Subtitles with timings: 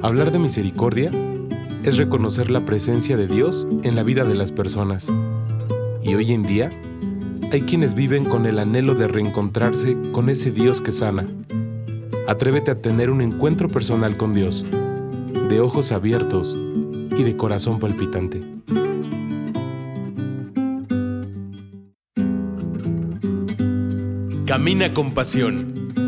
[0.00, 1.10] Hablar de misericordia
[1.82, 5.12] es reconocer la presencia de Dios en la vida de las personas.
[6.04, 6.70] Y hoy en día
[7.50, 11.26] hay quienes viven con el anhelo de reencontrarse con ese Dios que sana.
[12.28, 14.64] Atrévete a tener un encuentro personal con Dios,
[15.48, 18.40] de ojos abiertos y de corazón palpitante.
[24.46, 25.77] Camina con pasión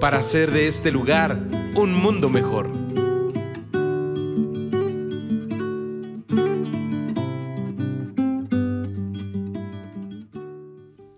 [0.00, 1.38] para hacer de este lugar
[1.74, 2.70] un mundo mejor.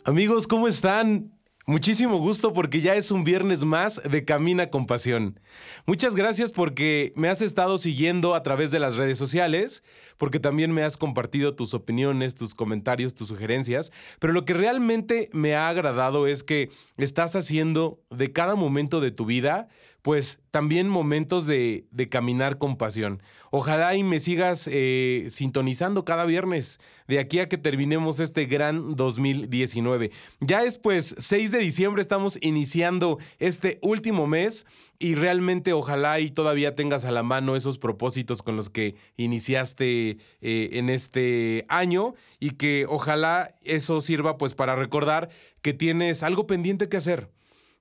[0.04, 1.30] Amigos, ¿cómo están?
[1.70, 5.38] Muchísimo gusto porque ya es un viernes más de Camina con Pasión.
[5.86, 9.84] Muchas gracias porque me has estado siguiendo a través de las redes sociales,
[10.18, 15.30] porque también me has compartido tus opiniones, tus comentarios, tus sugerencias, pero lo que realmente
[15.32, 19.68] me ha agradado es que estás haciendo de cada momento de tu vida
[20.02, 23.22] pues también momentos de, caminar con pasión.
[23.50, 28.96] Ojalá y me sigas eh, sintonizando cada viernes de aquí a que terminemos este gran
[28.96, 30.10] 2019.
[30.40, 34.66] Ya es pues 6 de diciembre, estamos iniciando este último mes
[34.98, 40.18] y realmente ojalá y todavía tengas a la mano esos propósitos con los que iniciaste
[40.40, 45.30] eh, en este año y que ojalá eso sirva pues para recordar
[45.62, 47.28] que tienes algo pendiente que hacer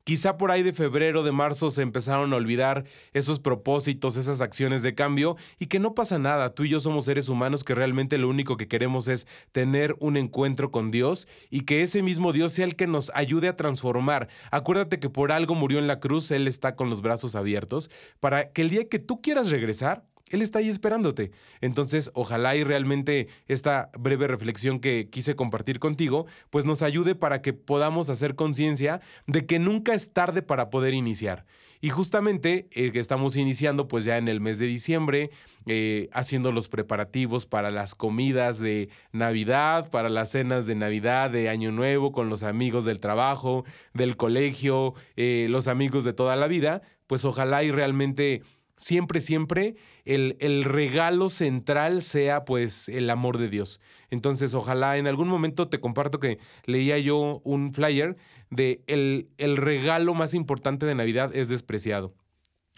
[0.04, 4.82] Quizá por ahí de febrero, de marzo se empezaron a olvidar esos propósitos, esas acciones
[4.82, 6.56] de cambio y que no pasa nada.
[6.56, 10.18] Tú y yo somos seres humanos que realmente lo único que queremos es tener un
[10.18, 14.30] encuentro con Dios y que ese mismo Dios sea el que nos ayude a transformar.
[14.52, 18.52] Acuérdate que por algo murió en la cruz, Él está con los brazos abiertos para
[18.52, 21.32] que el día que tú quieras regresar, él está ahí esperándote.
[21.62, 27.42] Entonces, ojalá y realmente esta breve reflexión que quise compartir contigo, pues nos ayude para
[27.42, 31.46] que podamos hacer conciencia de que nunca es tarde para poder iniciar.
[31.82, 35.30] Y justamente eh, que estamos iniciando pues ya en el mes de diciembre,
[35.66, 41.48] eh, haciendo los preparativos para las comidas de Navidad, para las cenas de Navidad, de
[41.48, 43.64] Año Nuevo, con los amigos del trabajo,
[43.94, 48.42] del colegio, eh, los amigos de toda la vida, pues ojalá y realmente
[48.80, 49.76] siempre, siempre
[50.06, 53.80] el, el, regalo central sea pues el amor de Dios.
[54.10, 58.18] Entonces, ojalá en algún momento te comparto que leía yo un flyer
[58.50, 62.16] de el, el regalo más importante de Navidad es despreciado.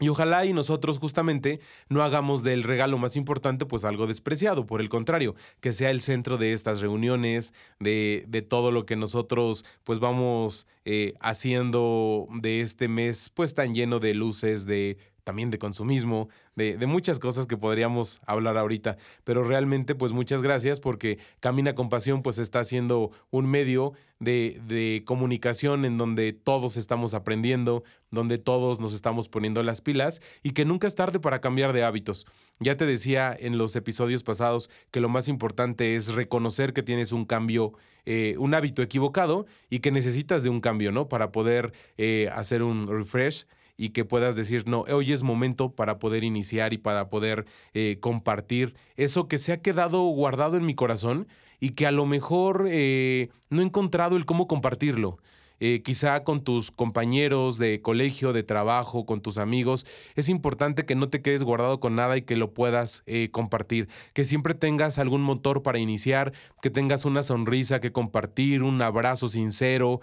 [0.01, 4.81] Y ojalá y nosotros justamente no hagamos del regalo más importante pues algo despreciado, por
[4.81, 9.63] el contrario, que sea el centro de estas reuniones, de, de todo lo que nosotros
[9.83, 15.59] pues vamos eh, haciendo de este mes pues tan lleno de luces, de también de
[15.59, 18.97] consumismo, de, de, muchas cosas que podríamos hablar ahorita.
[19.23, 24.61] Pero realmente, pues muchas gracias porque Camina con Pasión pues está siendo un medio de,
[24.67, 30.51] de, comunicación en donde todos estamos aprendiendo, donde todos nos estamos poniendo las pilas y
[30.51, 32.27] que nunca es tarde para cambiar de hábitos.
[32.59, 37.11] Ya te decía en los episodios pasados que lo más importante es reconocer que tienes
[37.11, 37.73] un cambio,
[38.05, 41.09] eh, un hábito equivocado y que necesitas de un cambio, ¿no?
[41.09, 43.45] Para poder eh, hacer un refresh
[43.81, 47.97] y que puedas decir, no, hoy es momento para poder iniciar y para poder eh,
[47.99, 51.27] compartir eso que se ha quedado guardado en mi corazón
[51.59, 55.17] y que a lo mejor eh, no he encontrado el cómo compartirlo.
[55.59, 60.93] Eh, quizá con tus compañeros de colegio, de trabajo, con tus amigos, es importante que
[60.93, 65.21] no te quedes guardado con nada y que lo puedas compartir, que siempre tengas algún
[65.23, 70.01] motor para iniciar, que tengas una sonrisa que compartir, un abrazo sincero,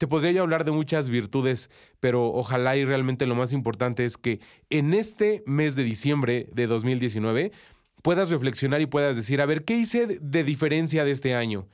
[0.00, 4.16] te podría yo hablar de muchas virtudes, pero ojalá y realmente lo más importante es
[4.16, 4.40] que
[4.70, 7.52] en este mes de diciembre de 2019
[8.00, 11.68] puedas reflexionar y puedas decir, a ver, ¿qué hice de diferencia de este año?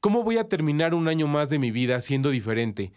[0.00, 2.94] ¿Cómo voy a terminar un año más de mi vida siendo diferente?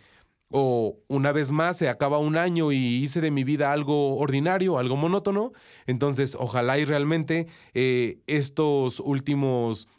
[0.50, 4.80] O una vez más se acaba un año y hice de mi vida algo ordinario,
[4.80, 5.52] algo monótono.
[5.88, 9.90] Entonces, ojalá y realmente eh, estos últimos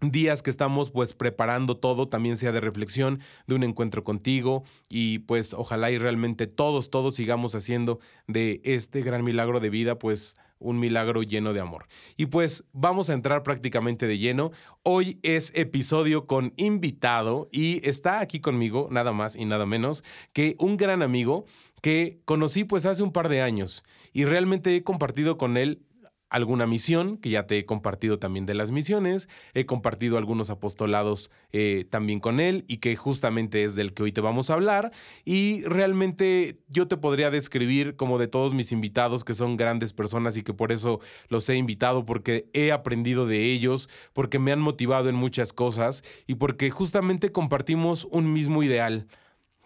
[0.00, 5.20] días que estamos pues preparando todo también sea de reflexión, de un encuentro contigo y
[5.20, 10.36] pues ojalá y realmente todos, todos sigamos haciendo de este gran milagro de vida pues
[10.60, 11.86] un milagro lleno de amor.
[12.16, 14.52] Y pues vamos a entrar prácticamente de lleno.
[14.82, 20.54] Hoy es episodio con invitado y está aquí conmigo nada más y nada menos que
[20.58, 21.46] un gran amigo
[21.80, 25.82] que conocí pues hace un par de años y realmente he compartido con él
[26.30, 31.30] alguna misión, que ya te he compartido también de las misiones, he compartido algunos apostolados
[31.52, 34.92] eh, también con él y que justamente es del que hoy te vamos a hablar.
[35.24, 40.36] Y realmente yo te podría describir como de todos mis invitados que son grandes personas
[40.36, 44.60] y que por eso los he invitado, porque he aprendido de ellos, porque me han
[44.60, 49.08] motivado en muchas cosas y porque justamente compartimos un mismo ideal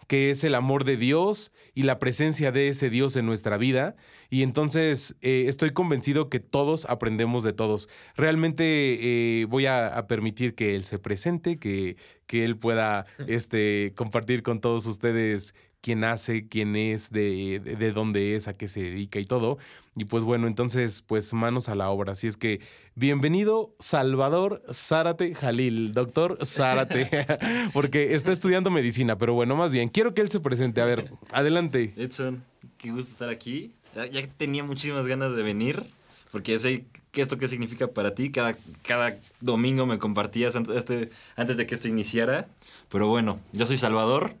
[0.07, 3.95] que es el amor de Dios y la presencia de ese Dios en nuestra vida.
[4.29, 7.89] Y entonces eh, estoy convencido que todos aprendemos de todos.
[8.15, 14.43] Realmente eh, voy a, permitir que Él se presente, que, que Él pueda este, compartir
[14.43, 15.53] con todos ustedes
[15.85, 19.59] quién hace, quién es, de, de, dónde es, a qué se dedica y todo.
[19.95, 22.13] Y pues bueno, entonces, pues manos a la obra.
[22.13, 22.59] Así es que,
[22.95, 27.07] bienvenido Salvador Zárate Jalil, doctor Zárate,
[27.73, 30.81] porque está estudiando medicina, pero bueno, más bien, quiero que él se presente.
[30.81, 31.93] A ver, adelante.
[31.97, 32.43] Edson,
[32.79, 33.75] qué gusto estar aquí.
[33.95, 35.83] Ya tenía muchísimas ganas de venir,
[36.31, 38.31] porque sé que esto qué significa para ti.
[38.31, 42.47] Cada, cada domingo me compartías antes, este, antes de que esto iniciara.
[42.89, 44.35] Pero bueno, yo soy Salvador,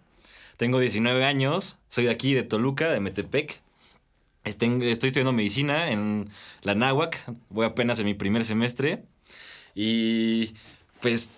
[0.57, 3.61] tengo 19 años, soy de aquí, de Toluca, de Metepec.
[4.43, 6.29] Estoy, estudiando medicina en
[6.61, 9.03] la Náhuac, voy apenas en mi primer semestre.
[9.73, 10.53] Y
[11.01, 11.29] pues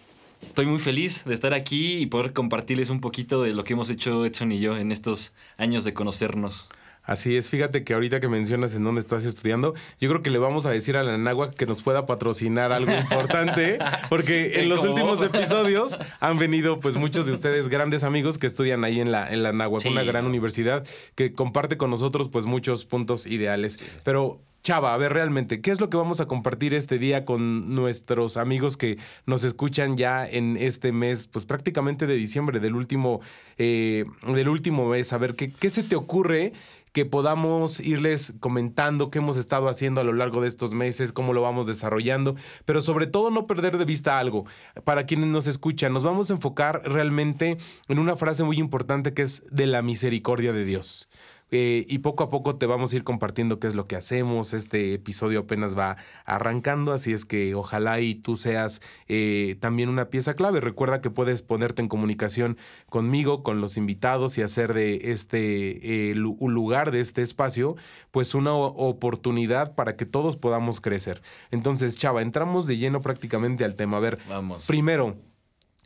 [0.41, 3.89] estoy muy feliz de estar aquí y poder compartirles un poquito de lo que hemos
[3.89, 6.69] hecho Edson y yo en estos años de conocernos.
[7.07, 10.39] Así es, fíjate que ahorita que mencionas en dónde estás estudiando, yo creo que le
[10.39, 14.83] vamos a decir a la Nagua que nos pueda patrocinar algo importante, porque en los
[14.83, 19.31] últimos episodios han venido pues muchos de ustedes grandes amigos que estudian ahí en la,
[19.31, 19.51] en la
[19.85, 23.79] una gran universidad que comparte con nosotros pues muchos puntos ideales.
[24.03, 27.73] Pero Chava, a ver realmente, ¿qué es lo que vamos a compartir este día con
[27.73, 33.21] nuestros amigos que nos escuchan ya en este mes, pues prácticamente de diciembre, del último,
[33.57, 35.13] eh, del último mes?
[35.13, 36.51] A ver, ¿qué, ¿qué se te ocurre
[36.97, 41.31] que podamos irles comentando qué hemos estado haciendo a lo largo de estos meses, cómo
[41.31, 42.35] lo vamos desarrollando,
[42.65, 44.45] pero sobre todo no perder de vista algo.
[44.83, 49.21] Para quienes nos escuchan, nos vamos a enfocar realmente en una frase muy importante que
[49.21, 51.07] es de la misericordia de Dios.
[51.51, 54.53] Eh, y poco a poco te vamos a ir compartiendo qué es lo que hacemos.
[54.53, 60.09] Este episodio apenas va arrancando, así es que ojalá y tú seas eh, también una
[60.09, 60.59] pieza clave.
[60.59, 62.57] Recuerda que puedes ponerte en comunicación
[62.89, 67.75] conmigo, con los invitados y hacer de este eh, lugar de este espacio,
[68.11, 71.21] pues una oportunidad para que todos podamos crecer.
[71.51, 73.97] Entonces, Chava, entramos de lleno prácticamente al tema.
[73.97, 74.65] A ver, vamos.
[74.67, 75.15] Primero,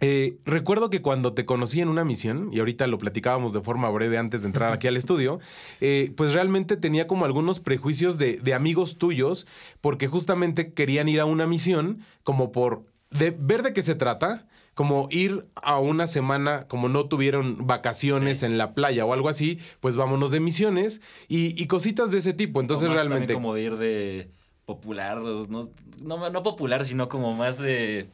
[0.02, 3.90] eh, recuerdo que cuando te conocí en una misión, y ahorita lo platicábamos de forma
[3.90, 5.40] breve antes de entrar aquí al estudio,
[5.80, 9.46] eh, pues realmente tenía como algunos prejuicios de, de, amigos tuyos,
[9.80, 14.48] porque justamente querían ir a una misión como por de ver de qué se trata,
[14.74, 19.60] como ir a una semana, como no tuvieron vacaciones en la playa o algo así,
[19.82, 22.62] pues vámonos de misiones y, y cositas de ese tipo.
[22.62, 23.34] Entonces realmente...
[23.34, 24.32] Como de ir de
[24.66, 25.70] popular, no,
[26.00, 28.08] no, no popular, sino como más de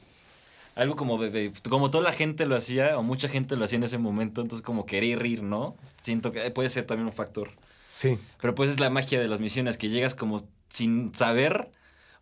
[0.77, 3.83] algo como de, como toda la gente lo hacía o mucha gente lo hacía en
[3.83, 5.75] ese momento, entonces como querer ir, ¿no?
[6.01, 7.49] Siento que puede ser también un factor.
[7.95, 8.19] Sí.
[8.39, 11.71] Pero pues es la magia de las misiones, que llegas como sin saber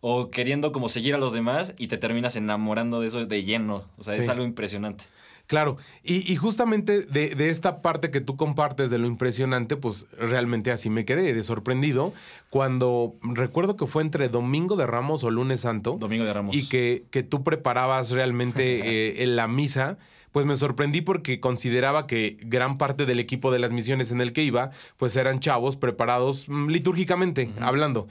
[0.00, 3.84] o queriendo como seguir a los demás y te terminas enamorando de eso de lleno.
[3.98, 5.04] O sea, es algo impresionante.
[5.46, 10.90] Claro, y, justamente de, esta parte que tú compartes de lo impresionante, pues realmente así
[10.90, 12.12] me quedé de sorprendido
[12.50, 15.98] cuando recuerdo que fue entre Domingo de Ramos o Lunes Santo.
[16.00, 16.54] Domingo de Ramos.
[16.54, 19.98] Y que, que tú preparabas realmente eh, en la misa
[20.32, 24.34] pues me sorprendí porque consideraba que gran parte del equipo de las misiones en el
[24.34, 28.06] que iba, pues eran chavos preparados mm, litúrgicamente, hablando.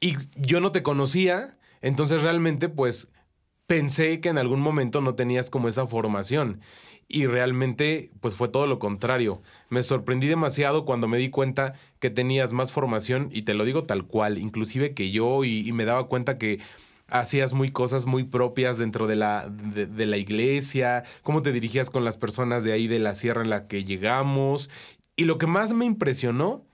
[0.00, 3.12] Y yo no te conocía, entonces realmente pues
[3.66, 6.60] pensé que en algún momento no tenías como esa formación.
[7.08, 9.42] Y realmente, pues fue todo lo contrario.
[9.68, 13.84] Me sorprendí demasiado cuando me di cuenta que tenías más formación, y te lo digo
[13.84, 16.60] tal cual, inclusive que yo, y, me daba cuenta que
[17.08, 22.04] hacías muy cosas muy propias dentro de la, de la iglesia, cómo te dirigías con
[22.04, 24.70] las personas de ahí de la sierra en la que llegamos.
[25.14, 26.64] Y lo que más me impresionó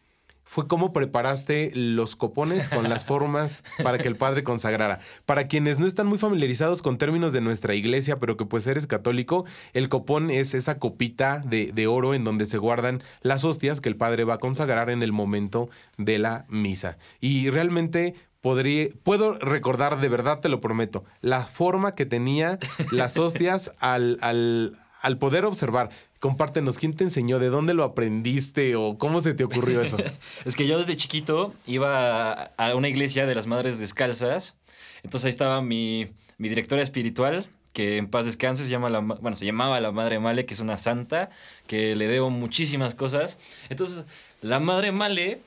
[0.48, 4.98] fue cómo preparaste los copones con las formas para que el padre consagrara.
[5.26, 8.86] Para quienes no están muy familiarizados con términos de nuestra iglesia, pero que pues eres
[8.86, 13.82] católico, el copón es esa copita de, de oro en donde se guardan las hostias
[13.82, 16.96] que el padre va a consagrar en el momento de la misa.
[17.20, 22.58] Y realmente podría, puedo recordar, de verdad te lo prometo, la forma que tenía
[22.90, 25.90] las hostias al, al, al poder observar.
[26.20, 27.38] Compártenos, ¿quién te enseñó?
[27.38, 28.74] ¿De dónde lo aprendiste?
[28.74, 29.96] ¿O cómo se te ocurrió eso?
[30.44, 34.56] es que yo desde chiquito iba a una iglesia de las Madres Descalzas.
[35.04, 39.36] Entonces ahí estaba mi, mi directora espiritual, que en paz descanse, se, llama la, bueno,
[39.36, 41.30] se llamaba la Madre Male, que es una santa,
[41.68, 43.38] que le debo muchísimas cosas.
[43.68, 44.04] Entonces,
[44.42, 45.40] la Madre Male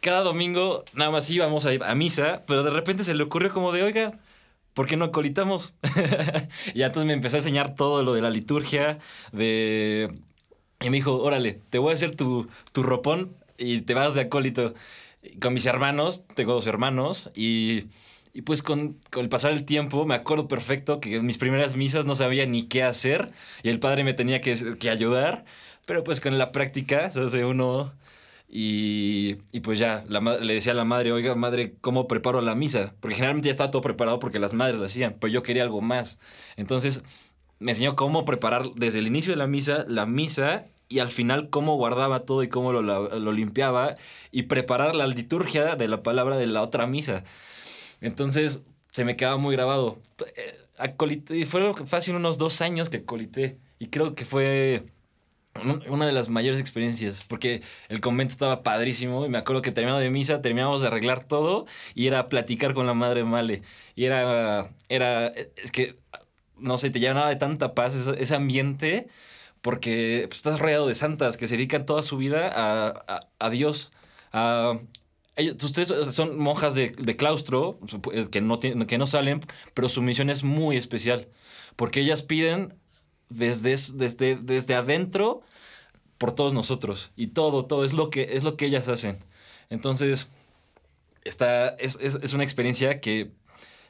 [0.00, 3.72] cada domingo nada más íbamos a, a misa, pero de repente se le ocurrió como
[3.72, 4.18] de, oiga,
[4.74, 5.74] ¿por qué no acolitamos?
[6.74, 8.98] y entonces me empezó a enseñar todo lo de la liturgia,
[9.32, 10.12] de...
[10.80, 14.22] Y me dijo, órale, te voy a hacer tu, tu ropón y te vas de
[14.22, 14.74] acólito.
[15.40, 17.84] Con mis hermanos, tengo dos hermanos, y,
[18.34, 21.76] y pues con, con, el pasar del tiempo me acuerdo perfecto que en mis primeras
[21.76, 23.30] misas no sabía ni qué hacer
[23.62, 25.44] y el padre me tenía que, que ayudar,
[25.86, 27.92] pero pues con la práctica se hace uno
[28.54, 32.94] y, y, pues ya, le decía a la madre, oiga, madre, ¿cómo preparo la misa?
[33.00, 35.80] Porque generalmente ya estaba todo preparado porque las madres lo hacían, pero yo quería algo
[35.80, 36.18] más.
[36.56, 37.02] Entonces
[37.60, 41.48] me enseñó cómo preparar desde el inicio de la misa, la misa, y al final
[41.48, 43.96] cómo guardaba todo y cómo lo, lo limpiaba,
[44.30, 47.24] y preparar la liturgia de la palabra de la otra misa.
[48.02, 49.98] Entonces se me quedaba muy grabado.
[50.76, 51.74] Acolité, y fueron
[52.16, 54.84] unos dos años que colité, y creo que fue
[55.88, 60.00] una de las mayores experiencias, porque el convento estaba padrísimo y me acuerdo que terminando
[60.00, 63.62] de misa, terminamos de arreglar todo y era platicar con la madre Male.
[63.94, 65.96] Y era, era, es que,
[66.58, 69.08] no sé, te llenaba de tanta paz ese, ambiente,
[69.60, 73.50] porque pues, estás rodeado de santas que se dedican toda su vida a, a, a
[73.50, 73.92] Dios.
[74.32, 74.74] A,
[75.62, 77.78] ustedes son monjas de, de claustro
[78.30, 79.40] que no, que no salen,
[79.74, 81.28] pero su misión es muy especial,
[81.76, 82.74] porque ellas piden
[83.32, 85.42] desde, desde, desde adentro
[86.18, 87.10] por todos nosotros.
[87.16, 89.18] Y todo, todo es lo que, es lo que ellas hacen.
[89.70, 90.28] Entonces,
[91.24, 93.32] está, es, es, es una experiencia que,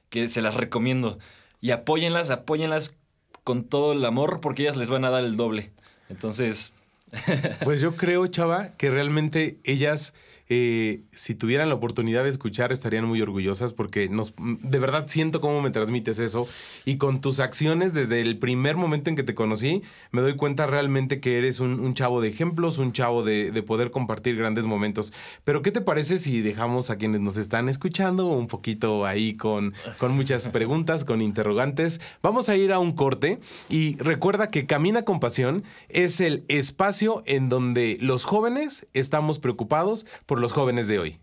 [0.09, 1.19] que se las recomiendo.
[1.61, 2.99] Y apóyenlas, apóyenlas
[3.45, 5.73] con todo el amor porque ellas les van a dar el doble.
[6.09, 6.73] Entonces...
[7.65, 10.15] pues yo creo, chava, que realmente ellas
[10.49, 15.41] eh, si tuvieran la oportunidad de escuchar, estarían muy orgullosas porque nos, de verdad siento
[15.41, 16.47] cómo me transmites eso
[16.85, 20.67] y con tus acciones desde el primer momento en que te conocí, me doy cuenta
[20.67, 25.13] realmente que eres un, chavo de ejemplos, un chavo de, de, poder compartir grandes momentos.
[25.45, 29.75] Pero ¿qué te parece si dejamos a quienes nos están escuchando un poquito ahí con,
[29.99, 32.01] con muchas preguntas, con interrogantes?
[32.23, 37.23] Vamos a ir a un corte y recuerda que Camina con Pasión es el espacio
[37.27, 40.07] en donde los jóvenes estamos preocupados
[40.41, 41.19] los jóvenes de hoy.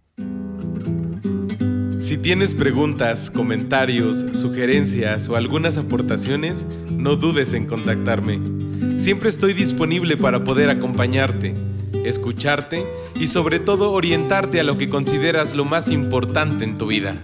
[2.00, 8.40] Si tienes preguntas, comentarios, sugerencias o algunas aportaciones, no dudes en contactarme.
[9.00, 11.54] Siempre estoy disponible para poder acompañarte,
[12.06, 12.86] escucharte
[13.16, 17.22] y sobre todo orientarte a lo que consideras lo más importante en tu vida.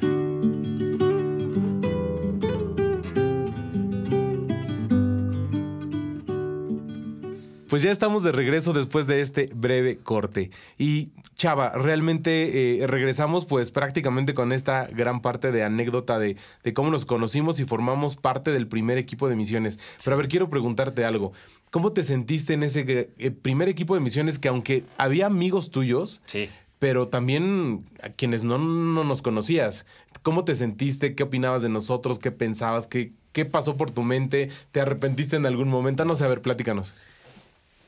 [7.70, 10.52] Pues ya estamos de regreso después de este breve corte.
[10.78, 16.74] Y Chava, realmente eh, regresamos pues prácticamente con esta gran parte de anécdota de, de,
[16.74, 19.76] cómo nos conocimos y formamos parte del primer equipo de misiones.
[19.76, 20.04] Sí.
[20.06, 21.34] Pero a ver, quiero preguntarte algo.
[21.72, 26.22] ¿Cómo te sentiste en ese eh, primer equipo de misiones que aunque había amigos tuyos,
[26.26, 26.50] sí.
[26.80, 29.86] pero también a quienes no, no nos conocías,
[30.22, 31.16] ¿cómo te sentiste?
[31.16, 32.18] ¿Qué opinabas de nosotros?
[32.18, 32.88] ¿Qué pensabas?
[32.88, 34.52] ¿Qué, ¿Qué pasó por tu mente?
[34.72, 36.06] ¿Te arrepentiste en algún momento?
[36.06, 36.96] No sé, a ver, platícanos.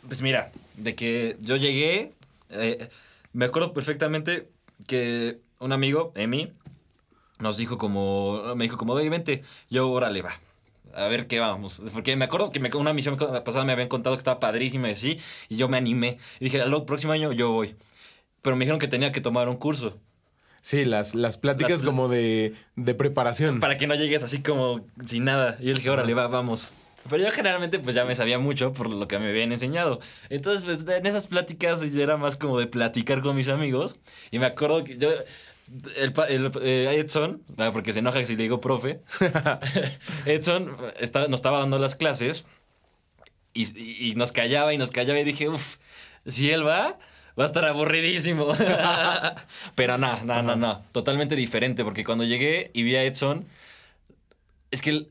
[0.06, 2.12] Pues mira, de que yo llegué,
[2.50, 2.90] eh,
[3.38, 4.50] me acuerdo perfectamente
[4.88, 6.54] que un amigo, Emi,
[7.38, 10.32] nos dijo como, me dijo como, oye, vente, yo, órale, va,
[10.96, 11.84] a ver qué vamos.
[11.94, 14.94] Porque me acuerdo que me, una misión pasada me habían contado que estaba padrísima y
[14.94, 16.18] así, y yo me animé.
[16.40, 17.76] Y dije, al próximo año yo voy.
[18.42, 20.00] Pero me dijeron que tenía que tomar un curso.
[20.64, 23.60] Sí, las, las pláticas las, como de, de, preparación.
[23.60, 25.58] Para que no llegues así como sin nada.
[25.60, 26.72] Y yo dije, órale, va, vamos.
[27.10, 30.00] Pero yo generalmente pues ya me sabía mucho por lo que me habían enseñado.
[30.30, 33.98] Entonces pues en esas pláticas era más como de platicar con mis amigos.
[34.32, 35.10] Y me acuerdo que yo...
[35.98, 39.02] El, el eh, Edson, porque se enoja si le digo profe,
[40.26, 42.46] Edson estaba, nos estaba dando las clases
[43.54, 45.76] y, y, y, nos callaba y nos callaba y dije, uff,
[46.26, 46.98] si él va,
[47.38, 48.48] va a estar aburridísimo.
[49.76, 53.48] Pero no, no, no, no, totalmente diferente, porque cuando llegué y vi a Edson,
[54.72, 55.08] es que...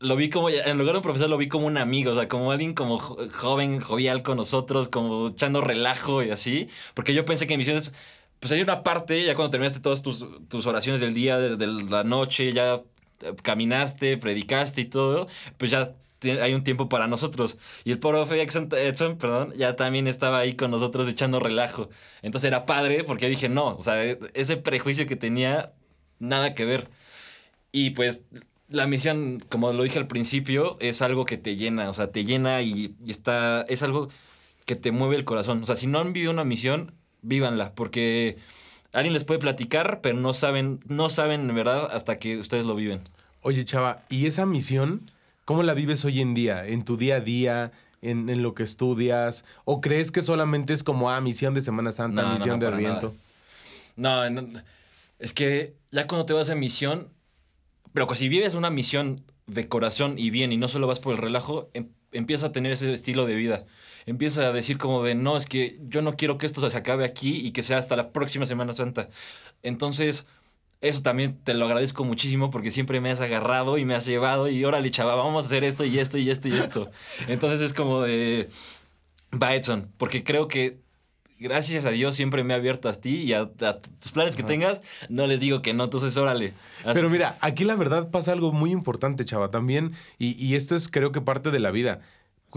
[0.00, 2.26] Lo vi como, en lugar de un profesor, lo vi como un amigo, o sea,
[2.28, 6.68] como alguien como joven, jovial con nosotros, como echando relajo y así.
[6.94, 7.92] Porque yo pensé que en misiones,
[8.40, 11.66] pues hay una parte, ya cuando terminaste todas tus, tus oraciones del día, de, de,
[11.66, 12.82] la noche, ya
[13.42, 15.28] caminaste, predicaste y todo,
[15.58, 17.58] pues ya hay un tiempo para nosotros.
[17.84, 21.88] Y el profe Edson, perdón, ya también estaba ahí con nosotros echando relajo.
[22.22, 24.02] Entonces era padre porque dije, no, o sea,
[24.34, 25.72] ese prejuicio que tenía,
[26.18, 26.88] nada que ver.
[27.72, 28.24] Y pues
[28.70, 32.24] la misión, como lo dije al principio, es algo que te llena, o sea, te
[32.24, 34.08] llena y, y, está, es algo
[34.64, 35.62] que te mueve el corazón.
[35.62, 38.38] O sea, si no han vivido una misión, vívanla, porque
[38.92, 42.74] alguien les puede platicar, pero no saben, no saben en verdad hasta que ustedes lo
[42.74, 43.00] viven.
[43.42, 45.00] Oye, chava, ¿y esa misión,
[45.44, 46.64] cómo la vives hoy en día?
[46.64, 47.72] ¿En tu día a día?
[48.02, 49.44] En, en lo que estudias?
[49.64, 52.76] ¿O crees que solamente es como, ah, misión de Semana Santa, no, misión no, no,
[52.76, 53.14] de Adviento?
[53.96, 54.22] No,
[55.18, 57.08] es que ya cuando te vas a misión,
[57.92, 61.18] pero si vives una misión de corazón y bien y no solo vas por el
[61.18, 63.66] relajo, em, empieza a tener ese estilo de vida.
[64.06, 67.04] Empieza a decir como de, no, es que yo no quiero que esto se acabe
[67.04, 69.08] aquí y que sea hasta la próxima Semana Santa.
[69.62, 70.26] Entonces,
[70.80, 74.48] eso también te lo agradezco muchísimo porque siempre me has agarrado y me has llevado
[74.48, 76.90] y órale, chaval, vamos a hacer esto y esto y esto y esto.
[77.28, 78.48] Entonces es como de,
[79.30, 80.78] va Edson, porque creo que
[81.40, 84.82] gracias a Dios siempre me ha abierto a ti y a, tus planes que tengas,
[85.08, 86.52] no les digo que no, entonces órale.
[86.84, 91.10] Pero mira, aquí la verdad pasa algo muy importante, chava, también, y, esto es creo
[91.10, 92.00] que parte de la vida.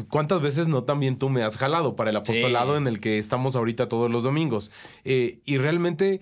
[0.10, 3.56] ¿Cuántas veces no también tú me has jalado para el apostolado en el que estamos
[3.56, 4.72] ahorita todos los domingos?
[5.06, 6.22] Eh, y realmente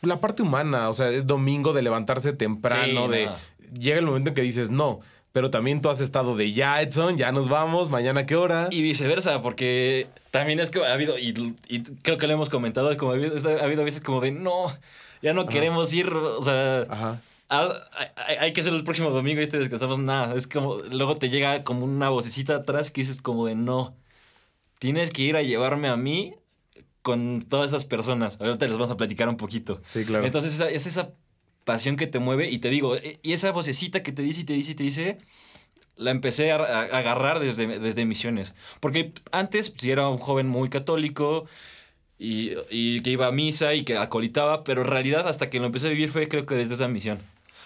[0.00, 3.28] la parte humana, o sea, es domingo de levantarse temprano, de
[3.78, 5.00] llega el momento en que dices, no,
[5.32, 8.68] pero también tú has estado de ya, Edson, ya nos vamos, mañana qué hora.
[8.70, 11.32] Y viceversa, porque también es que ha habido, y,
[12.02, 14.66] creo que lo hemos comentado, como ha habido, veces como de no,
[15.22, 20.00] ya no queremos ir, o sea, hay, que hacerlo el próximo domingo y te descansamos,
[20.00, 23.94] nada, es como, luego te llega como una vocecita atrás que dices como de no,
[24.80, 26.34] tienes que ir a llevarme a mí
[27.02, 28.38] con todas esas personas.
[28.40, 29.80] Ahorita les vamos a platicar un poquito.
[29.84, 30.24] Sí, claro.
[30.26, 31.12] Entonces es esa
[31.72, 34.44] pasión que te mueve y te digo, e, y esa vocecita que te dice y
[34.44, 35.18] te dice y te dice,
[35.96, 38.54] la empecé a, agarrar desde, desde misiones.
[38.80, 41.46] Porque antes, si era un joven muy católico
[42.18, 45.66] y, y, que iba a misa y que acolitaba, pero en realidad hasta que lo
[45.66, 47.18] empecé a vivir fue creo que desde esa misión.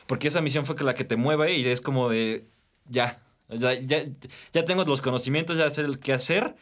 [0.06, 2.44] Porque esa misión fue la que te mueve y es como de,
[2.88, 4.04] ya, ya, ya,
[4.52, 6.54] ya tengo los conocimientos, ya sé qué hacer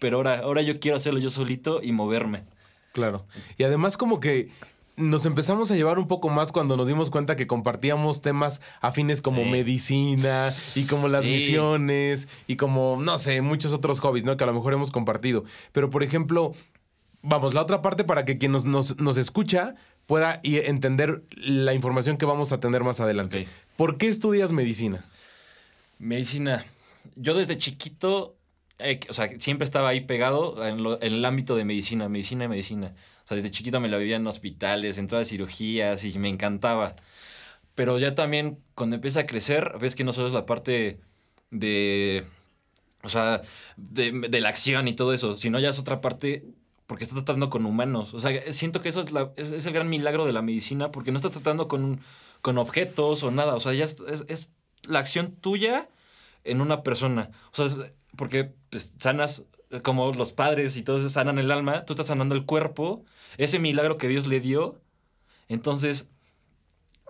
[0.00, 2.44] pero ahora, ahora yo quiero hacerlo yo solito y moverme.
[2.92, 3.26] Claro.
[3.56, 4.50] Y además como que
[4.98, 9.22] nos empezamos a llevar un poco más cuando nos dimos cuenta que compartíamos temas afines
[9.22, 14.36] como medicina y como las misiones y como, no sé, muchos otros hobbies, ¿no?
[14.36, 15.44] Que a lo mejor hemos compartido.
[15.72, 16.52] Pero, por ejemplo,
[17.22, 19.74] vamos, la otra parte para que quien nos, nos, escucha
[20.06, 23.46] pueda entender la información que vamos a tener más adelante.
[23.76, 25.04] ¿Por qué estudias medicina?
[25.98, 26.64] Medicina.
[27.16, 28.38] Yo desde chiquito
[28.78, 32.94] eh, o sea, siempre estaba ahí pegado en, el ámbito de medicina, medicina y medicina.
[33.28, 36.96] O sea, desde chiquito me la vivía en hospitales, entraba a cirugías y me encantaba.
[37.74, 40.98] Pero ya también cuando empieza a crecer, ves que no solo es la parte
[41.50, 42.24] de,
[43.02, 43.42] o sea,
[43.76, 46.46] de, la acción y todo eso, sino ya es otra parte
[46.86, 48.14] porque estás tratando con humanos.
[48.14, 49.04] O sea, siento que eso
[49.36, 52.00] es, el gran milagro de la medicina, porque no estás tratando con,
[52.40, 53.54] con objetos o nada.
[53.56, 54.52] O sea, ya es, es
[54.84, 55.90] la acción tuya
[56.44, 57.30] en una persona.
[57.52, 59.44] O sea, porque pues, sanas
[59.82, 63.04] como los padres y todos sanan el alma, tú estás sanando el cuerpo,
[63.36, 64.80] ese milagro que Dios le dio.
[65.48, 66.08] Entonces,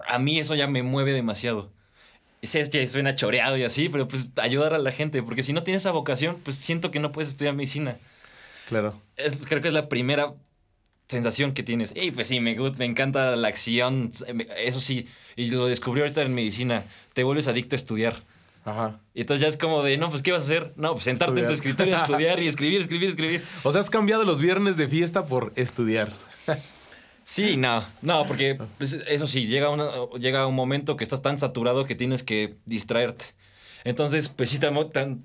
[0.07, 1.73] a mí eso ya me mueve demasiado.
[2.43, 5.65] Sé que suena choreado y así, pero pues ayudar a la gente, porque si no
[5.65, 7.97] tienes esa vocación, pues siento que no puedes estudiar medicina.
[8.69, 9.01] Claro.
[9.49, 10.35] creo que es la primera
[11.09, 11.93] sensación que tienes.
[11.97, 14.13] Y pues sí, me, me encanta la acción,
[14.59, 18.23] eso sí, y lo descubrí ahorita en medicina, te vuelves adicto a estudiar.
[18.65, 19.01] Ajá.
[19.15, 20.73] Y entonces ya es como de, no, pues ¿qué vas a hacer?
[20.77, 23.43] No, pues sentarte en tu escritorio, estudiar y escribir, escribir, escribir.
[23.63, 26.11] O sea, has cambiado los viernes de fiesta por estudiar.
[27.25, 31.39] sí, no, no, porque pues, eso sí, llega, una, llega un momento que estás tan
[31.39, 33.27] saturado que tienes que distraerte.
[33.85, 34.59] Entonces, pues sí,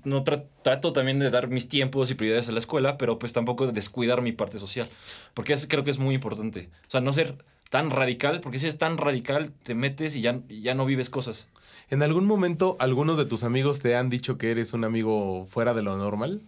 [0.04, 3.66] no trato también de dar mis tiempos y prioridades a la escuela, pero pues tampoco
[3.66, 4.88] de descuidar mi parte social.
[5.34, 6.70] Porque creo que es muy importante.
[6.86, 7.36] O sea, no ser
[7.74, 11.48] tan radical, porque si es tan radical, te metes y ya, ya no vives cosas.
[11.90, 15.74] ¿En algún momento algunos de tus amigos te han dicho que eres un amigo fuera
[15.74, 16.40] de lo normal?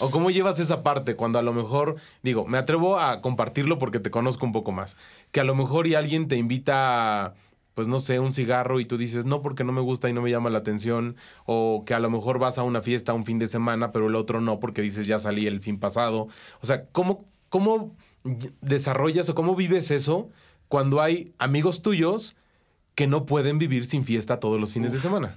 [0.00, 3.98] ¿O cómo llevas esa parte cuando a lo mejor, digo, me atrevo a compartirlo porque
[3.98, 4.98] te conozco un poco más,
[5.32, 7.32] que a lo mejor y alguien te invita
[7.72, 10.20] pues no sé, un cigarro y tú dices, no, porque no me gusta y no
[10.20, 13.38] me llama la atención, o que a lo mejor vas a una fiesta un fin
[13.38, 16.26] de semana, pero el otro no, porque dices, ya salí el fin pasado.
[16.60, 17.96] O sea, ¿cómo, cómo
[18.60, 20.28] desarrollas o cómo vives eso
[20.68, 22.36] cuando hay amigos tuyos
[22.94, 25.36] que no pueden vivir sin fiesta todos los fines de semana?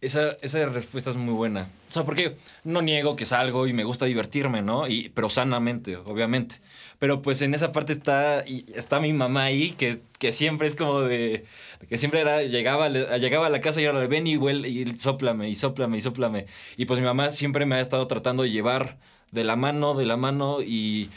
[0.00, 1.66] Esa, esa, respuesta es muy buena.
[1.90, 4.86] O sea, porque no niego que salgo y me gusta divertirme, ¿no?
[4.86, 6.60] Y, pero sanamente, obviamente.
[7.00, 11.00] Pero pues en esa parte está, está mi mamá ahí, que, que siempre es como
[11.00, 11.44] de...
[11.88, 15.48] Que siempre era, llegaba, llegaba a la casa y ahora ven y huele y soplame
[15.48, 16.46] y soplame y soplame.
[16.76, 18.98] Y pues mi mamá siempre me ha estado tratando de llevar
[19.32, 21.10] de la mano, de la mano y...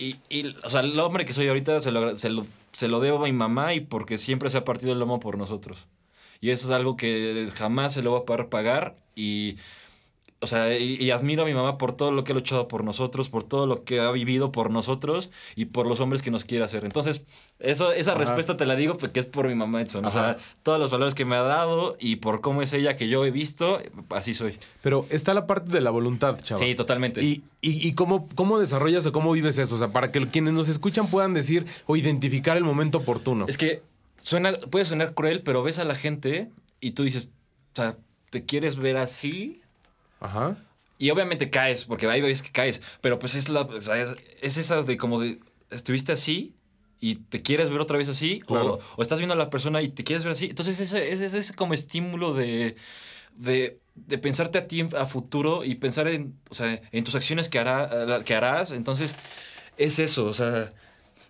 [0.00, 3.00] Y, y o sea, el hombre que soy ahorita se lo, se lo se lo
[3.00, 5.86] debo a mi mamá y porque siempre se ha partido el lomo por nosotros.
[6.40, 9.56] Y eso es algo que jamás se lo va a poder pagar y,
[10.40, 13.28] o sea, y, admiro a mi mamá por todo lo que ha luchado por nosotros,
[13.28, 16.64] por todo lo que ha vivido por nosotros y por los hombres que nos quiere
[16.64, 16.84] hacer.
[16.84, 17.24] Entonces,
[17.58, 20.04] eso, esa respuesta te la digo porque es por mi mamá Edson.
[20.04, 23.08] O sea, todos los valores que me ha dado y por cómo es ella que
[23.08, 24.58] yo he visto, así soy.
[24.80, 26.64] Pero está la parte de la voluntad, chaval.
[26.64, 27.20] Sí, totalmente.
[27.20, 29.74] ¿Y, y, cómo, cómo desarrollas o cómo vives eso?
[29.74, 33.46] O sea, para que quienes nos escuchan puedan decir o identificar el momento oportuno.
[33.48, 33.82] Es que
[34.20, 36.48] suena, puede sonar cruel, pero ves a la gente
[36.80, 37.32] y tú dices,
[37.72, 37.96] o sea,
[38.30, 39.62] ¿te quieres ver así?
[40.20, 40.56] Ajá.
[40.98, 43.68] Y obviamente caes, porque hay veces que caes, pero pues es, la,
[44.42, 45.38] es esa de como de,
[45.70, 46.54] estuviste así
[46.98, 50.02] y te quieres ver otra vez así, o, estás viendo a la persona y te
[50.02, 50.46] quieres ver así.
[50.46, 52.74] Entonces ese es ese, como estímulo de,
[53.36, 57.48] de, de, pensarte a ti a futuro y pensar en, o sea, en tus acciones
[57.48, 58.72] que, hará, que harás.
[58.72, 59.14] Entonces
[59.76, 60.72] es eso, o sea,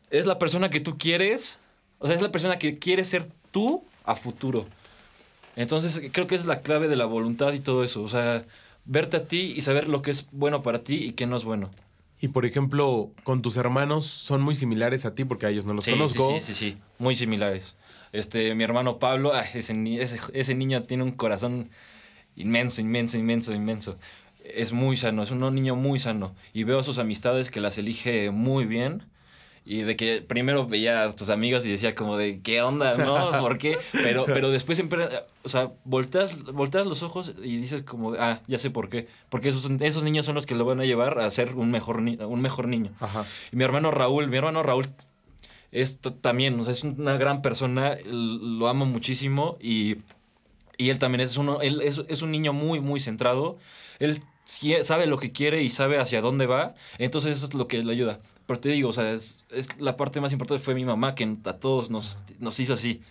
[0.09, 1.59] es la persona que tú quieres,
[1.99, 4.67] o sea, es la persona que quieres ser tú a futuro.
[5.57, 8.47] Entonces creo que es la clave de la voluntad y todo eso, o sea
[8.89, 11.45] verte a ti y saber lo que es bueno para ti y qué no es
[11.45, 11.71] bueno.
[12.21, 15.75] Y por ejemplo, con tus hermanos son muy similares a ti porque a ellos no
[15.75, 16.35] los conozco.
[16.39, 17.77] Sí, sí, sí, muy similares.
[18.13, 19.77] Este, mi hermano Pablo, ese,
[20.33, 21.71] ese, niño tiene un corazón
[22.35, 23.99] inmenso, inmenso, inmenso, inmenso.
[24.43, 26.35] Es muy sano, es un niño muy sano.
[26.53, 29.05] Y veo a sus amistades que las elige muy bien
[29.71, 33.39] y de que primero veía a tus amigos y decía como de, ¿qué onda, no?
[33.39, 33.77] ¿Por qué?
[33.93, 35.11] Pero, pero después siempre,
[35.43, 39.09] o sea, volteas, volteas los ojos y dices como, de, ah, ya sé por qué.
[39.29, 41.99] Porque esos, esos niños son los que lo van a llevar a ser un mejor,
[41.99, 42.93] un mejor niño.
[42.99, 43.27] Ajá.
[43.53, 44.89] Y mi hermano Raúl, mi hermano Raúl
[45.71, 49.97] es también, o sea, es una gran persona, lo amo muchísimo y,
[50.79, 53.59] y él también es, uno, él es, es un niño muy, muy centrado.
[53.99, 54.23] Él
[54.83, 57.93] sabe lo que quiere y sabe hacia dónde va, entonces eso es lo que le
[57.93, 58.19] ayuda.
[58.49, 59.45] Pero te digo, o sea, es,
[59.79, 63.03] la parte más importante fue mi mamá, que a todos nos, nos hizo así.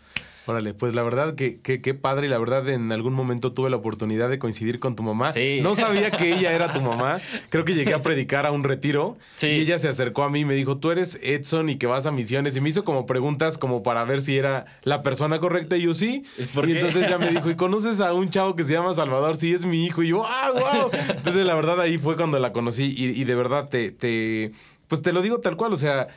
[0.47, 3.75] Órale, pues la verdad que qué padre y la verdad en algún momento tuve la
[3.75, 5.33] oportunidad de coincidir con tu mamá.
[5.33, 5.59] Sí.
[5.61, 7.19] No sabía que ella era tu mamá.
[7.49, 9.47] Creo que llegué a predicar a un retiro sí.
[9.47, 12.07] y ella se acercó a mí y me dijo, tú eres Edson y que vas
[12.07, 12.55] a misiones.
[12.55, 15.93] Y me hizo como preguntas como para ver si era la persona correcta y yo
[15.93, 16.23] sí.
[16.55, 19.35] ¿Por y entonces ella me dijo, ¿y conoces a un chavo que se llama Salvador?
[19.35, 20.01] Sí, es mi hijo.
[20.01, 20.89] Y yo, ah, wow.
[21.09, 24.53] Entonces la verdad ahí fue cuando la conocí y, y de verdad te, te,
[24.87, 26.07] pues te lo digo tal cual, o sea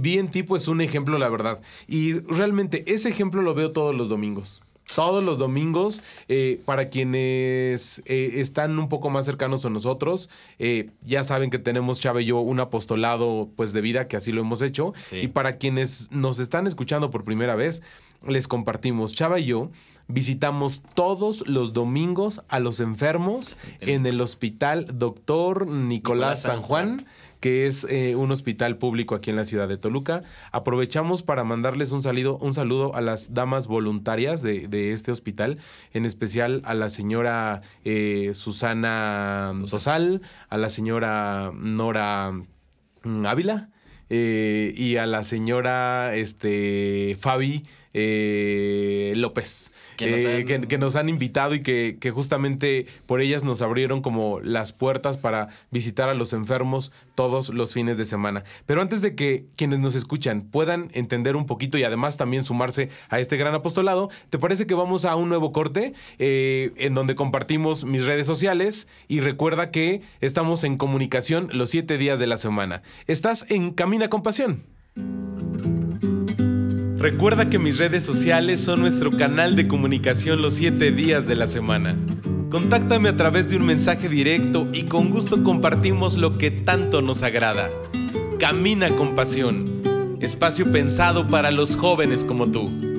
[0.00, 1.60] vi en ti pues un ejemplo, la verdad.
[1.86, 4.62] Y realmente ese ejemplo lo veo todos los domingos.
[4.96, 10.90] Todos los domingos, eh, para quienes eh, están un poco más cercanos a nosotros, eh,
[11.02, 14.42] ya saben que tenemos Chava y yo un apostolado pues de vida, que así lo
[14.42, 14.92] hemos hecho.
[15.12, 17.82] Y para quienes nos están escuchando por primera vez,
[18.26, 19.70] les compartimos, Chava y yo
[20.08, 27.06] visitamos todos los domingos a los enfermos en el hospital Doctor Nicolás, San Juan
[27.42, 30.22] que es eh, un hospital público aquí en la ciudad de Toluca.
[30.52, 35.58] Aprovechamos para mandarles un saludo, un saludo a las damas voluntarias de, este hospital,
[35.92, 42.30] en especial a la señora eh, Susana Tosal, a la señora Nora
[43.02, 43.70] mm, Ávila
[44.08, 51.08] eh, y a la señora este, Fabi eh, López, eh, que nos, han...
[51.08, 56.32] invitado y que, justamente por ellas nos abrieron como las puertas para visitar a los
[56.32, 58.44] enfermos todos los fines de semana.
[58.66, 62.88] Pero antes de que quienes nos escuchan puedan entender un poquito y además también sumarse
[63.08, 67.14] a este gran apostolado, ¿te parece que vamos a un nuevo corte eh, en donde
[67.14, 68.88] compartimos mis redes sociales?
[69.08, 72.82] Y recuerda que estamos en comunicación los siete días de la semana.
[73.06, 74.62] Estás en Camina con Pasión.
[77.02, 81.48] Recuerda que mis redes sociales son nuestro canal de comunicación los 7 días de la
[81.48, 81.96] semana.
[82.48, 87.24] Contáctame a través de un mensaje directo y con gusto compartimos lo que tanto nos
[87.24, 87.70] agrada.
[88.38, 89.82] Camina con pasión.
[90.20, 92.91] Espacio pensado para los jóvenes como tú.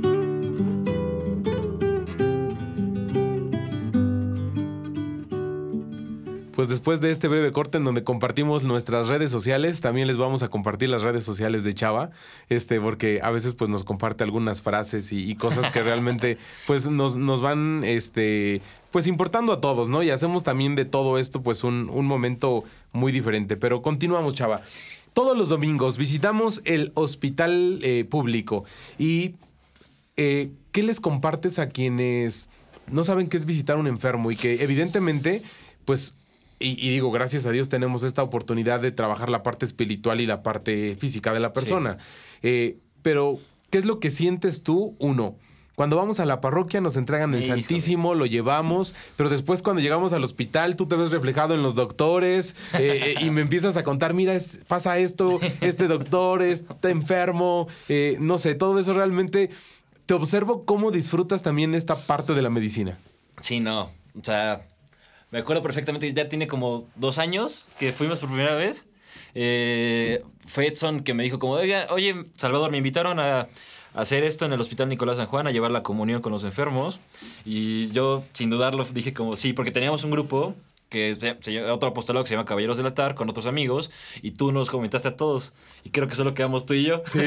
[6.63, 10.43] Pues después de este breve corte en donde compartimos nuestras redes sociales, también les vamos
[10.43, 12.11] a compartir las redes sociales de Chava,
[12.47, 17.17] este, porque a veces pues nos comparte algunas frases y, cosas que realmente pues nos,
[17.17, 20.03] nos, van, este, pues importando a todos, ¿no?
[20.03, 23.57] Y hacemos también de todo esto pues un, momento muy diferente.
[23.57, 24.61] Pero continuamos, Chava.
[25.11, 28.63] Todos los domingos visitamos el hospital eh, público
[28.97, 29.35] y
[30.15, 32.49] eh, ¿qué les compartes a quienes
[32.89, 35.41] no saben qué es visitar a un enfermo y que evidentemente
[35.83, 36.13] pues
[36.63, 40.43] y, digo, gracias a Dios tenemos esta oportunidad de trabajar la parte espiritual y la
[40.43, 41.97] parte física de la persona.
[42.41, 44.95] Eh, pero, ¿qué es lo que sientes tú?
[44.99, 45.35] Uno,
[45.75, 50.13] cuando vamos a la parroquia nos entregan el Santísimo, lo llevamos, pero después cuando llegamos
[50.13, 53.83] al hospital tú te ves reflejado en los doctores eh, eh, y me empiezas a
[53.83, 57.67] contar, mira, pasa esto, este doctor está enfermo,
[58.19, 59.49] no sé, todo eso realmente
[60.05, 62.97] te observo cómo disfrutas también esta parte de la medicina.
[63.41, 64.61] Sí, no, o sea,
[65.33, 68.85] Me acuerdo perfectamente, ya tiene como dos años que fuimos por primera vez.
[69.33, 73.47] Eh, fue Edson que me dijo como, oye, Salvador, me invitaron a
[73.95, 76.99] hacer esto en el Hospital Nicolás San Juan, a llevar la comunión con los enfermos.
[77.45, 80.53] Y yo, sin dudarlo, dije como, sí, porque teníamos un grupo
[80.93, 83.89] que es se, otro apostolado que se llama Caballeros del Altar, con otros amigos,
[84.21, 85.53] y tú nos comentaste a todos,
[85.83, 87.01] y creo que solo quedamos tú y yo.
[87.07, 87.21] Sí,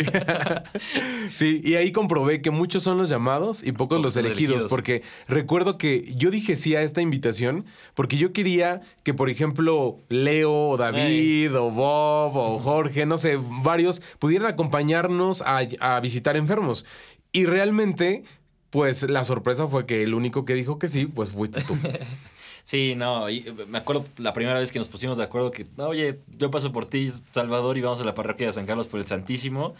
[1.34, 5.78] sí y ahí comprobé que muchos son los llamados y pocos, los elegidos, porque recuerdo
[5.78, 10.76] que yo dije sí a esta invitación, porque yo quería que, por ejemplo, Leo, o
[10.76, 16.86] David, o Bob, o Jorge, no sé, varios, pudieran acompañarnos a, a visitar enfermos.
[17.32, 18.22] Y realmente,
[18.70, 21.76] pues la sorpresa fue que el único que dijo que sí, pues fuiste tú.
[22.66, 26.18] Sí, no, y me acuerdo la primera vez que nos pusimos de acuerdo que, oye,
[26.36, 29.06] yo paso por ti, Salvador, y vamos a la parroquia de San Carlos por el
[29.06, 29.76] Santísimo.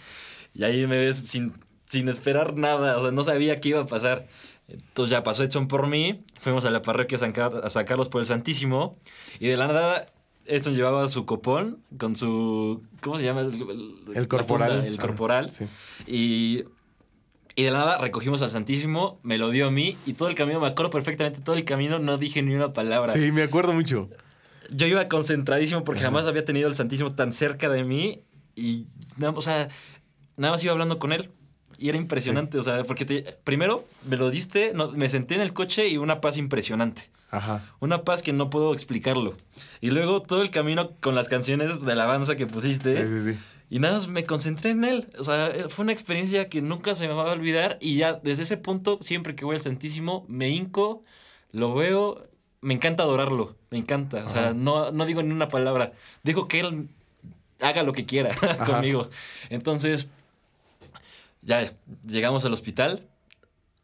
[0.55, 1.53] Y ahí me ves sin,
[1.87, 4.29] sin esperar nada, o sea, no sabía qué iba a pasar.
[4.69, 8.21] Entonces ya pasó Edson por mí, fuimos a la parroquia San a San Carlos por
[8.21, 8.95] el Santísimo,
[9.41, 10.07] y de la nada
[10.45, 12.83] Edson llevaba su copón con su.
[13.01, 13.41] ¿Cómo se llama?
[13.41, 14.87] El, corporal.
[14.87, 15.51] el corporal.
[15.51, 15.67] sí.
[16.07, 16.63] Y
[17.57, 20.35] y de la nada recogimos al Santísimo, me lo dio a mí y todo el
[20.35, 23.13] camino, me acuerdo perfectamente, todo el camino no dije ni una palabra.
[23.13, 24.11] Sí, me acuerdo mucho.
[24.71, 28.23] Yo iba concentradísimo porque jamás había tenido al Santísimo tan cerca de mí
[28.55, 28.87] y,
[29.23, 29.69] o sea,
[30.37, 31.31] nada más iba hablando con él.
[31.79, 35.89] Y era impresionante, o sea, porque primero me lo diste, me senté en el coche
[35.89, 37.11] y una paz impresionante.
[37.31, 37.65] Ajá.
[37.81, 39.35] Una paz que no puedo explicarlo.
[39.83, 43.07] Y luego todo el camino con las canciones de alabanza que pusiste.
[43.07, 43.39] Sí, sí, sí.
[43.69, 45.09] Y nada más me concentré en él.
[45.19, 47.79] O sea, eh, fue una experiencia que nunca se me va a olvidar.
[47.81, 51.03] Y ya desde ese punto, siempre que voy al Santísimo, me hinco,
[51.51, 52.23] lo veo,
[52.61, 53.57] me encanta adorarlo.
[53.71, 54.25] Me encanta.
[54.25, 55.93] O sea, no, no digo ni una palabra.
[56.23, 56.89] Digo que él
[57.61, 58.31] haga lo que quiera
[58.67, 59.09] conmigo.
[59.51, 60.07] Entonces,
[61.43, 61.73] ya
[62.07, 63.03] llegamos al hospital.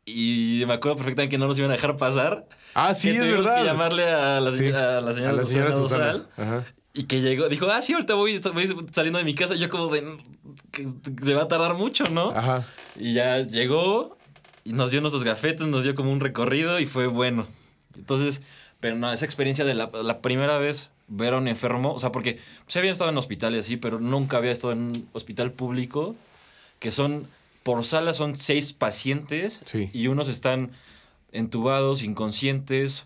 [0.04, 2.46] Y me acuerdo perfectamente que no nos iban a dejar pasar.
[2.74, 3.58] Ah, sí, es verdad.
[3.58, 6.26] que llamarle a la, a la señora, a la señora Susana.
[6.36, 6.64] Ajá.
[6.94, 8.40] Y que llegó, dijo, ah, sí, ahorita voy,
[8.90, 9.54] saliendo de mi casa.
[9.54, 10.18] Yo como de,
[10.70, 10.86] que
[11.22, 12.30] se va a tardar mucho, ¿no?
[12.30, 12.66] Ajá.
[12.98, 14.18] Y ya llegó
[14.64, 17.46] y nos dio nuestros gafetes, nos dio como un recorrido y fue bueno.
[17.96, 18.42] Entonces,
[18.80, 22.38] pero no, esa experiencia de la, primera vez ver a un enfermo, o sea, porque
[22.66, 26.14] se había estado en hospitales, sí, pero nunca había estado en un hospital público,
[26.78, 27.26] que son,
[27.62, 29.60] por sala son seis pacientes
[29.92, 30.72] y unos están
[31.32, 33.04] entubados, inconscientes,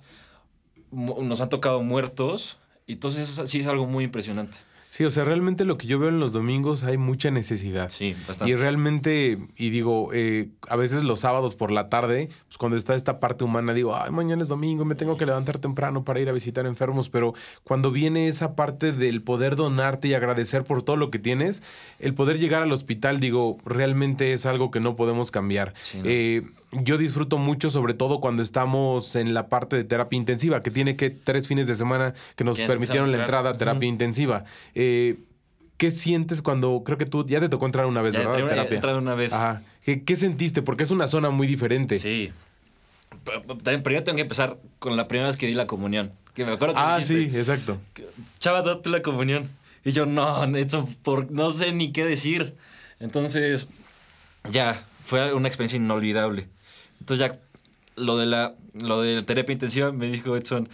[0.90, 2.56] nos han tocado muertos
[2.92, 4.58] entonces sí es algo muy impresionante.
[4.88, 7.90] Sí, o sea, realmente lo que yo veo en los domingos hay mucha necesidad.
[7.90, 8.52] Sí, bastante.
[8.52, 12.94] Y realmente, y digo, eh, a veces los sábados por la tarde, pues cuando está
[12.94, 16.28] esta parte humana, digo, ay, mañana es domingo, me tengo que levantar temprano para ir
[16.28, 20.96] a visitar enfermos, pero cuando viene esa parte del poder donarte y agradecer por todo
[20.96, 21.64] lo que tienes,
[21.98, 25.74] el poder llegar al hospital, digo, realmente es algo que no podemos cambiar.
[26.04, 26.42] eh,
[26.82, 30.96] yo disfruto mucho, sobre todo cuando estamos en la parte de terapia intensiva, que tiene
[30.96, 34.44] que tres fines de semana que nos permitieron la entrada a terapia intensiva.
[34.74, 35.16] Eh,
[35.76, 38.48] ¿Qué sientes cuando, creo que tú ya te tocó entrar una vez, ya ¿verdad?
[38.48, 38.74] terapia.
[38.76, 39.32] entrar una vez.
[39.32, 39.62] Ajá.
[39.84, 40.62] ¿Qué, sentiste?
[40.62, 41.98] Porque es una zona muy diferente.
[41.98, 42.32] Sí.
[43.82, 46.12] Primero tengo que empezar con la primera vez que di la comunión.
[46.34, 47.78] Que me acuerdo que Ah, sí, exacto.
[48.40, 49.48] Chava, date la comunión.
[49.84, 52.54] Y yo, no, eso por, no sé ni qué decir.
[52.98, 53.68] Entonces,
[54.50, 56.48] ya, fue una experiencia inolvidable.
[57.00, 57.40] Entonces ya
[57.96, 60.68] lo de la, lo de la terapia intensiva me dijo Edson,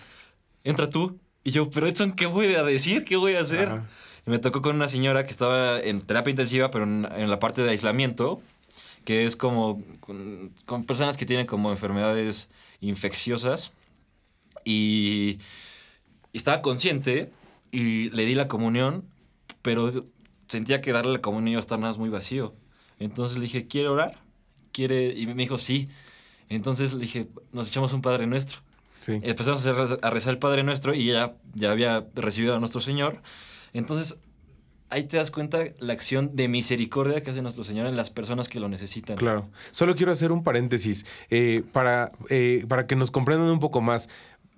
[0.65, 1.19] entra tú.
[1.45, 3.05] Y yo, pero Edson, ¿qué voy a decir?
[3.05, 3.83] ¿Qué voy a hacer?
[4.27, 7.63] Y me tocó con una señora que estaba en terapia intensiva, pero en, la parte
[7.63, 8.41] de aislamiento,
[9.05, 12.49] que es como con, personas que tienen como enfermedades
[12.81, 13.73] infecciosas.
[14.65, 15.39] Y,
[16.33, 17.33] y estaba consciente
[17.73, 19.05] y le di la comunión,
[19.63, 20.07] pero
[20.47, 22.55] sentía que darle la comunión iba a estar nada más muy vacío.
[22.99, 24.21] Entonces le dije, ¿quiere orar?
[24.71, 25.13] ¿Quiere?
[25.19, 25.89] Y me dijo, sí.
[26.55, 28.61] Entonces le dije, nos echamos un Padre Nuestro.
[28.99, 29.21] Sí.
[29.23, 33.21] Empezamos a, rezar el Padre Nuestro y ya, ya había recibido a nuestro Señor.
[33.73, 34.19] Entonces,
[34.93, 38.49] ahí te das cuenta la acción de misericordia que hace nuestro Señor en las personas
[38.49, 39.17] que lo necesitan.
[39.17, 39.49] Claro.
[39.71, 44.09] Solo quiero hacer un paréntesis eh, para, eh, para que nos comprendan un poco más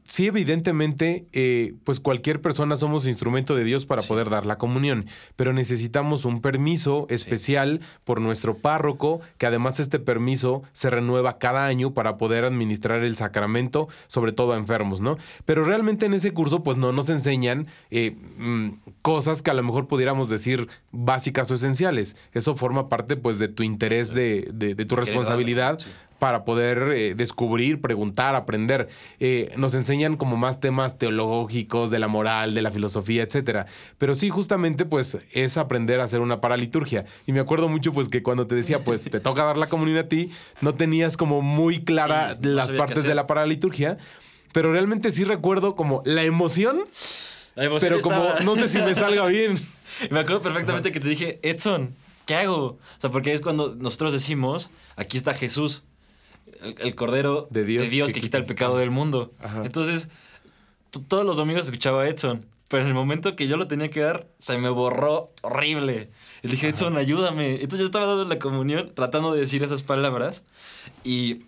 [0.05, 5.07] sí, evidentemente, eh, pues cualquier persona somos instrumento de Dios para poder dar la comunión,
[5.37, 11.67] pero necesitamos un permiso especial por nuestro párroco, que además este permiso se renueva cada
[11.67, 15.19] año para poder administrar el sacramento, sobre todo a enfermos, ¿no?
[15.45, 18.69] Pero realmente en ese curso, pues no nos enseñan eh, mm,
[19.03, 22.17] cosas que a lo mejor pudiéramos decir básicas o esenciales.
[22.33, 25.79] Eso forma parte, pues, de tu interés, de, de, tu responsabilidad
[26.25, 28.89] para poder eh, descubrir, preguntar, aprender.
[29.21, 33.67] Eh, nos enseñan como más temas teológicos, de la moral, de la filosofía, etcétera.
[33.99, 37.05] Pero sí, justamente, pues, es aprender a hacer una paraliturgia.
[37.27, 39.99] Y me acuerdo mucho, pues, que cuando te decía, pues, te toca dar la comunión
[39.99, 40.31] a ti,
[40.63, 43.99] no tenías como muy clara las partes de la paraliturgia.
[44.53, 46.85] pero realmente sí recuerdo como la emoción,
[47.55, 49.59] La emoción pero como no sé si me salga bien.
[50.11, 52.65] Me acuerdo perfectamente que te dije, Edson, ¿qué hago?
[52.65, 55.83] O sea, porque es cuando nosotros decimos, aquí está Jesús,
[56.65, 59.33] el, el Cordero De Dios que, que quita el pecado del mundo.
[59.41, 59.65] Ajá.
[59.65, 60.09] Entonces,
[61.09, 64.01] todos los domingos escuchaba a Edson, pero en el momento que yo lo tenía que
[64.01, 66.11] dar, se me borró horrible.
[66.43, 67.55] Y le dije, Edson, ayúdame.
[67.55, 70.45] Entonces yo estaba dando la comunión, tratando de decir esas palabras,
[71.05, 71.43] y,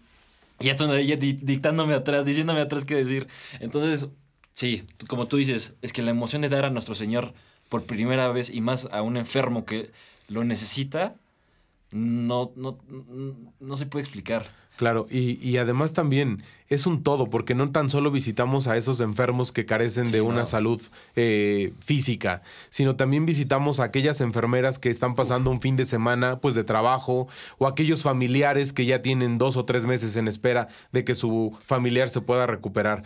[0.61, 3.29] y Edson ahí di- dictándome atrás, diciéndome atrás qué decir.
[3.61, 4.11] Entonces,
[4.53, 7.33] sí, como tú dices, es que la emoción de dar a nuestro Señor
[7.69, 9.91] por primera vez y más a un enfermo que
[10.29, 11.15] lo necesita,
[11.91, 12.79] no, no,
[13.59, 14.47] no se puede explicar.
[14.77, 19.01] Claro, y, y además también es un todo, porque no tan solo visitamos a esos
[19.01, 20.47] enfermos que carecen de una no.
[20.47, 20.83] salud
[21.15, 26.41] eh, física, sino también visitamos a aquellas enfermeras que están pasando un fin de semana
[26.41, 27.27] pues de trabajo,
[27.59, 31.57] o aquellos familiares que ya tienen dos o tres meses en espera de que su
[31.65, 33.03] familiar se pueda recuperar.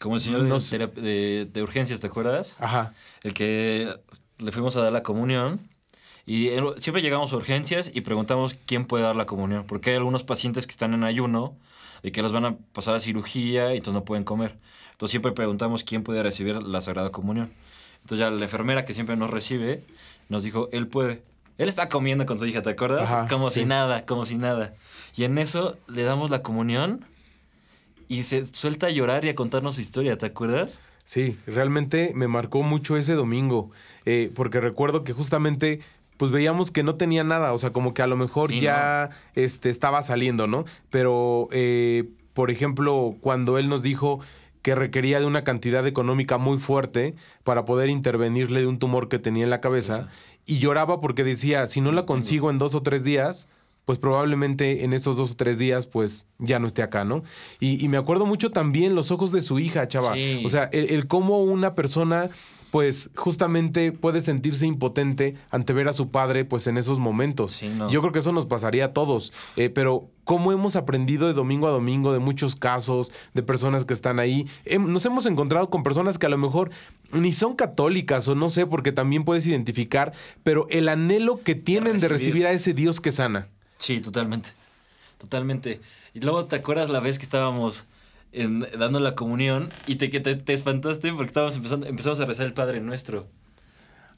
[0.00, 2.56] Como el señor de urgencias, ¿te acuerdas?
[2.60, 3.88] Ajá, El que
[4.38, 5.60] le fuimos a dar la comunión.
[6.26, 9.64] Y eh, siempre llegamos a urgencias y preguntamos quién puede dar la comunión.
[9.66, 11.54] Porque hay algunos pacientes que están en ayuno
[12.02, 14.56] y que los van a pasar a cirugía y entonces no pueden comer.
[14.92, 17.52] Entonces siempre preguntamos quién puede recibir la Sagrada Comunión.
[18.02, 19.82] Entonces ya la enfermera que siempre nos recibe
[20.28, 21.22] nos dijo, él puede.
[21.58, 23.12] Él está comiendo con su hija, ¿te acuerdas?
[23.12, 23.60] Ajá, como sí.
[23.60, 24.74] si nada, como si nada.
[25.16, 27.04] Y en eso le damos la comunión
[28.08, 30.80] y se suelta a llorar y a contarnos su historia, ¿te acuerdas?
[31.04, 33.70] sí, realmente me marcó mucho ese domingo,
[34.06, 35.80] eh, porque recuerdo que justamente
[36.16, 39.10] pues veíamos que no tenía nada, o sea, como que a lo mejor Sí, ya
[39.34, 40.64] este, estaba saliendo, ¿no?
[40.90, 44.20] Pero, eh, por ejemplo, cuando él nos dijo
[44.62, 49.18] que requería de una cantidad económica muy fuerte para poder intervenirle de un tumor que
[49.18, 50.08] tenía en la cabeza,
[50.46, 53.48] y lloraba porque decía, si no la consigo en dos o tres días,
[53.84, 57.22] pues probablemente en esos dos o tres días, pues ya no esté acá, ¿no?
[57.60, 60.14] Y, y me acuerdo mucho también los ojos de su hija, chava.
[60.14, 60.42] Sí.
[60.44, 62.30] O sea, el, el cómo una persona
[62.74, 67.52] pues justamente puede sentirse impotente ante ver a su padre pues en esos momentos.
[67.52, 67.88] Sí, no.
[67.88, 71.68] Yo creo que eso nos pasaría a todos, Eh, pero cómo hemos aprendido de domingo
[71.68, 74.48] a domingo de muchos casos, de personas que están ahí.
[74.80, 76.72] Nos hemos encontrado con personas que a lo mejor
[77.12, 82.00] ni son católicas o no sé, porque también puedes identificar, pero el anhelo que tienen
[82.00, 82.32] de recibir.
[82.42, 83.46] recibir a ese Dios que sana.
[83.78, 84.50] Sí, totalmente.
[85.18, 85.80] Totalmente.
[86.12, 87.84] Y luego te acuerdas la vez que estábamos
[88.34, 92.26] en- dando la comunión y te, que te, te espantaste porque estábamos empezando, empezamos a
[92.26, 93.26] rezar el Padre Nuestro.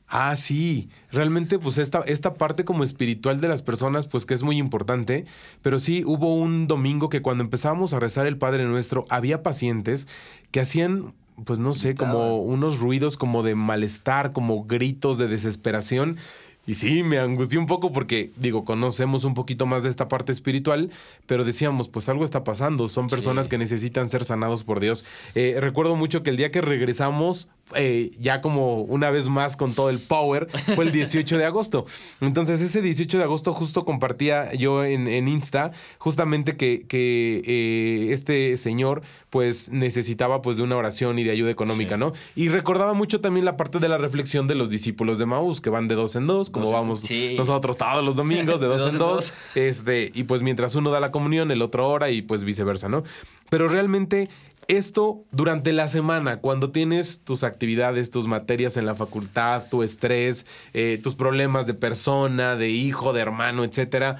[0.08, 0.88] Ah, sí.
[1.10, 5.26] Realmente, pues esta, esta parte como espiritual de las personas, pues que es muy importante.
[5.62, 10.06] Pero sí, hubo un domingo que cuando empezábamos a rezar el Padre Nuestro, había pacientes
[10.52, 11.12] que hacían,
[11.44, 16.18] pues no sé, como unos ruidos como de malestar, como gritos de desesperación.
[16.66, 20.32] Y sí, me angustié un poco porque, digo, conocemos un poquito más de esta parte
[20.32, 20.90] espiritual,
[21.26, 23.50] pero decíamos, pues algo está pasando, son personas Sí.
[23.50, 25.04] que necesitan ser sanados por Dios.
[25.34, 29.74] Eh, recuerdo mucho que el día que regresamos, eh, ya como una vez más con
[29.74, 31.84] todo el power, fue el 18 de agosto.
[32.20, 38.12] Entonces ese 18 de agosto justo compartía yo en, en Insta, justamente que, que, eh,
[38.12, 42.00] este señor pues necesitaba pues de una oración y de ayuda económica, Sí.
[42.00, 42.12] ¿no?
[42.34, 45.70] Y recordaba mucho también la parte de la reflexión de los discípulos de Maús, que
[45.70, 47.34] van de dos en dos, como Dos vamos sí.
[47.36, 49.34] nosotros todos los domingos, de dos, en dos.
[49.54, 53.02] Este, y pues mientras uno da la comunión, el otro ora y pues viceversa, ¿no?
[53.50, 54.28] Pero realmente
[54.68, 60.46] esto durante la semana, cuando tienes tus actividades, tus materias en la facultad, tu estrés,
[60.74, 64.18] eh, tus problemas de persona, de hijo, de hermano, etcétera,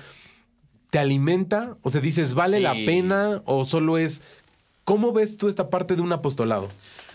[0.91, 1.77] ¿te alimenta?
[1.83, 2.63] O sea, dices, ¿vale Sí.
[2.63, 3.43] la pena?
[3.45, 4.23] ¿O solo es...
[4.85, 6.69] ¿Cómo ves tú esta parte de un apostolado?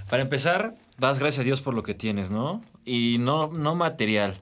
[0.10, 2.62] Para empezar, das gracias a Dios por lo que tienes, ¿no?
[2.84, 4.36] Y no, no material.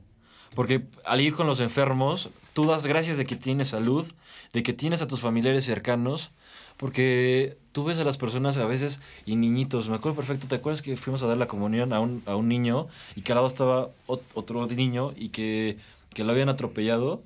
[0.55, 4.05] Porque al ir con los enfermos, tú das gracias de que tienes salud,
[4.51, 6.31] de que tienes a tus familiares cercanos,
[6.75, 9.87] porque tú ves a las personas a veces y niñitos.
[9.87, 12.49] Me acuerdo perfecto, ¿te acuerdas que fuimos a dar la comunión a un, a un
[12.49, 15.77] niño y que al lado estaba ot- otro niño y que,
[16.13, 17.23] que lo habían atropellado?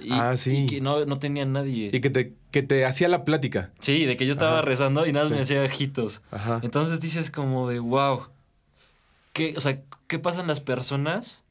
[0.00, 0.64] Y, Ah, sí.
[0.64, 1.90] y que no, no tenía nadie.
[1.92, 3.70] Y que te, que te hacía la plática.
[3.78, 4.62] Sí, de que yo estaba Ajá.
[4.62, 5.34] rezando y nada más Sí.
[5.36, 6.20] me hacía ojitos.
[6.32, 6.58] Ajá.
[6.64, 8.22] Entonces dices como de, wow.
[9.32, 11.44] ¿Qué, o sea, ¿qué pasan las personas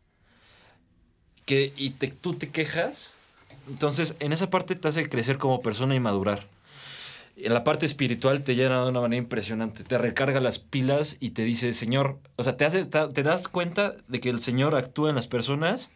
[1.46, 3.12] que y te, tú te quejas?
[3.70, 6.46] Entonces, en esa parte te hace crecer como persona y madurar.
[7.42, 9.84] En la parte espiritual te llena de una manera impresionante.
[9.84, 13.96] Te recarga las pilas y te dice, Señor, o sea, te, hace, te, das cuenta
[14.08, 15.90] de que el Señor actúa en las personas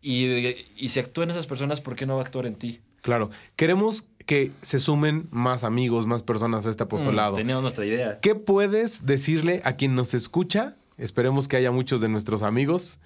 [0.00, 2.56] y, de- y si actúa en esas personas, ¿por qué no va a actuar en
[2.56, 2.80] ti?
[3.02, 3.30] Claro.
[3.56, 7.32] Queremos que se sumen más amigos, más personas a este apostolado.
[7.34, 8.18] Mm, teníamos nuestra idea.
[8.20, 10.74] ¿Qué puedes decirle a quien nos escucha?
[10.98, 12.98] Esperemos que haya muchos de nuestros amigos.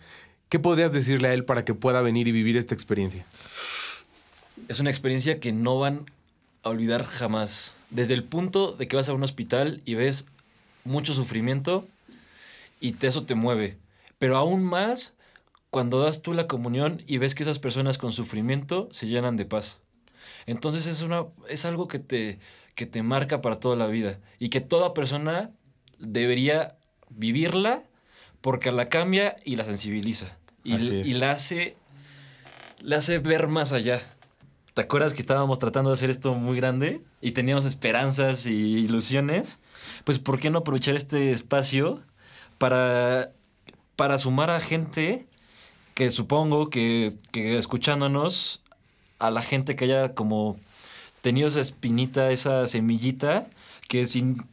[0.49, 3.24] ¿Qué podrías decirle a él para que pueda venir y vivir esta experiencia?
[4.68, 6.07] Es una experiencia que no van
[6.67, 7.73] a olvidar jamás.
[7.91, 10.27] desde el punto de que vas a un hospital y ves
[10.85, 11.87] mucho sufrimiento
[12.81, 13.79] y te, eso te mueve.
[14.19, 15.14] Pero aún más
[15.71, 19.45] cuando das tú la comunión y ves que esas personas con sufrimiento se llenan de
[19.45, 19.79] paz.
[20.47, 22.39] Entonces es, una, es algo que te,
[22.75, 25.51] que te marca para toda la vida y que toda persona
[25.99, 26.77] debería
[27.11, 27.83] vivirla
[28.41, 31.77] porque la cambia y la sensibiliza y, y la, hace,
[32.81, 34.01] la hace ver más allá.
[34.77, 39.59] ¿Te acuerdas que estábamos tratando de hacer esto muy grande y teníamos esperanzas y ilusiones?
[40.05, 42.03] Pues ¿por qué no aprovechar este espacio
[42.59, 43.33] para,
[43.97, 45.24] para sumar a gente
[45.95, 48.61] que supongo que, que escuchándonos,
[49.18, 50.59] a la gente que haya como
[51.22, 53.47] tenido esa espinita, esa semillita,
[53.89, 54.47] que sin,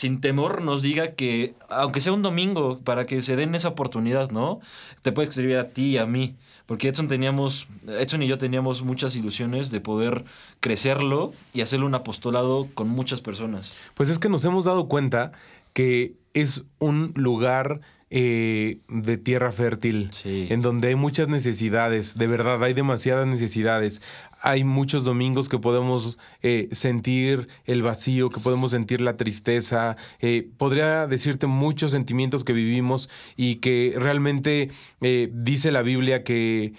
[0.00, 4.30] sin temor nos diga que, aunque sea un domingo, para que se den esa oportunidad,
[4.30, 4.60] ¿no?
[5.02, 6.36] Te puede escribir a ti y a mí.
[6.64, 10.24] Porque Edson teníamos, Edson y yo teníamos muchas ilusiones de poder
[10.60, 13.72] crecerlo y hacerlo un apostolado con muchas personas.
[13.92, 15.32] Pues es que nos hemos dado cuenta
[15.74, 22.64] que es un lugar eh, de tierra fértil, en donde hay muchas necesidades, de verdad
[22.64, 24.00] hay demasiadas necesidades
[24.42, 29.96] hay muchos domingos que podemos eh, sentir el vacío, que podemos sentir la tristeza.
[30.20, 34.70] Eh, podría decirte muchos sentimientos que vivimos y que realmente
[35.02, 36.72] eh, dice la Biblia que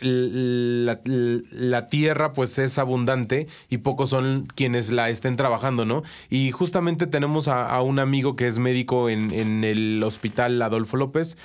[0.00, 6.02] la, tierra pues es abundante y pocos son quienes la estén trabajando, ¿no?
[6.30, 11.36] Y justamente tenemos a, un amigo que es médico en, en el hospital Adolfo López,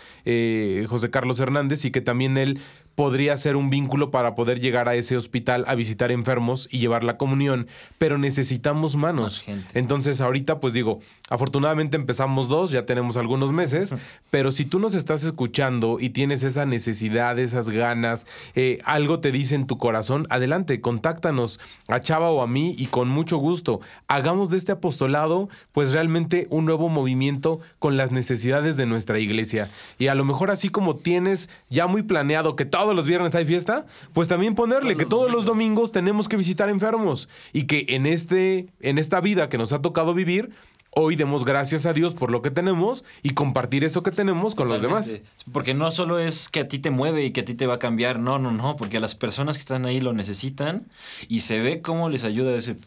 [0.88, 2.60] José Carlos Hernández, y que también él
[2.98, 7.04] podría ser un vínculo para poder llegar a ese hospital a visitar enfermos y llevar
[7.04, 7.68] la comunión,
[8.00, 9.46] pero necesitamos manos.
[9.76, 13.94] Entonces ahorita pues digo, afortunadamente empezamos dos, ya tenemos algunos meses,
[14.32, 18.26] pero si tú nos estás escuchando y tienes esa necesidad, esas ganas,
[18.56, 22.88] eh, algo te dice en tu corazón, adelante, contáctanos a Chava o a mí y
[22.88, 28.76] con mucho gusto hagamos de este apostolado pues realmente un nuevo movimiento con las necesidades
[28.76, 29.70] de nuestra iglesia.
[30.00, 33.36] Y a lo mejor así como tienes ya muy planeado que todo todos los viernes
[33.36, 37.86] hay fiesta, pues también ponerle que todos los domingos tenemos que visitar enfermos y que
[37.90, 40.52] en, este, en esta vida que nos ha tocado vivir,
[40.92, 44.70] hoy demos gracias a Dios por lo que tenemos y compartir eso que tenemos con
[44.70, 45.20] los demás.
[45.52, 47.74] Porque no solo es que a ti te mueve y que a ti te va
[47.74, 50.88] a cambiar, no, no, no, porque las personas que están ahí lo necesitan
[51.28, 52.78] y se ve cómo les ayuda ese...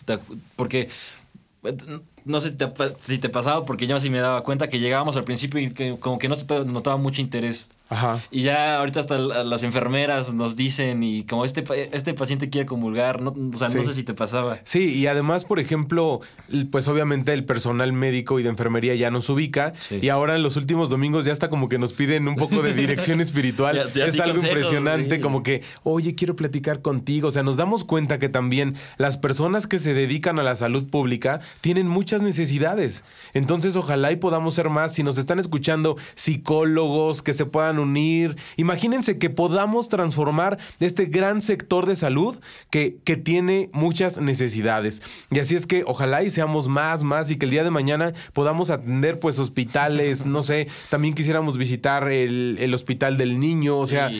[0.57, 0.89] Porque
[2.25, 2.69] no sé si te,
[3.01, 5.97] si te pasaba, porque yo sí me daba cuenta que llegábamos al principio y que
[5.99, 7.69] como que no se notaba mucho interés.
[7.91, 8.23] Ajá.
[8.31, 13.21] Y ya ahorita hasta las enfermeras nos dicen y como este, este paciente quiere comulgar,
[13.21, 14.59] no, o sea, no sé si te pasaba.
[14.63, 16.21] Sí, y además, por ejemplo,
[16.71, 20.57] pues obviamente el personal médico y de enfermería ya nos ubica y ahora en los
[20.57, 23.91] últimos domingos ya está como que nos piden un poco de dirección espiritual.
[23.93, 27.29] es algo impresionante, como que, oye, quiero platicar contigo.
[27.29, 30.89] O sea, nos damos cuenta que también las personas que se dedican a la salud
[30.89, 33.05] pública tienen muchas necesidades.
[33.35, 34.95] Entonces, ojalá y podamos ser más.
[34.95, 38.37] Si nos están escuchando psicólogos que se puedan unir.
[38.57, 45.03] Imagínense que podamos transformar este gran sector de salud que, que tiene muchas necesidades.
[45.31, 48.13] Y así es que ojalá y seamos más, más y que el día de mañana
[48.33, 54.11] podamos atender pues hospitales, no sé, también quisiéramos visitar el, hospital del niño, o sea,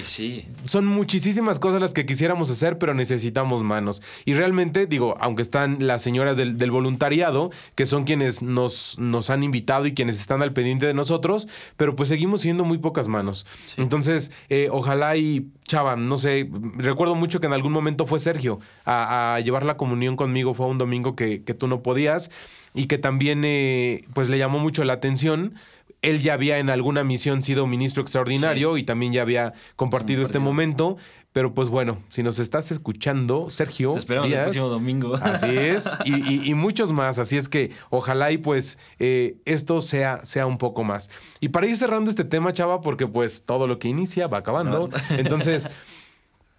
[0.65, 4.03] son muchísimas cosas las que quisiéramos hacer, pero necesitamos manos.
[4.25, 7.51] Y realmente, digo, aunque están las señoras del, voluntariado,
[7.81, 11.97] que son quienes nos, nos han invitado y quienes están al pendiente de nosotros, pero
[11.97, 13.47] pues seguimos siendo muy pocas manos.
[13.79, 18.61] Entonces, eh, ojalá y Chava, no sé, recuerdo mucho que en algún momento fue Sergio
[18.85, 22.31] a, llevar la comunión conmigo, fue un domingo que, tú no podías
[22.75, 25.55] y que también eh, pues le llamó mucho la atención
[26.03, 30.39] él ya había en alguna misión sido ministro extraordinario y también ya había compartido este
[30.39, 30.97] momento.
[31.33, 33.93] Pero pues bueno, si nos estás escuchando, Sergio.
[33.93, 35.15] Te esperamos el próximo domingo.
[35.23, 37.21] Así es, y, muchos más.
[37.21, 41.09] Así es que ojalá y pues eh, esto sea, sea un poco más.
[41.41, 44.91] Y para ir cerrando este tema, chava, porque pues todo lo que inicia va acabando.
[45.11, 45.69] Entonces,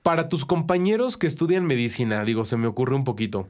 [0.04, 3.50] para tus compañeros que estudian medicina, digo, se me ocurre un poquito.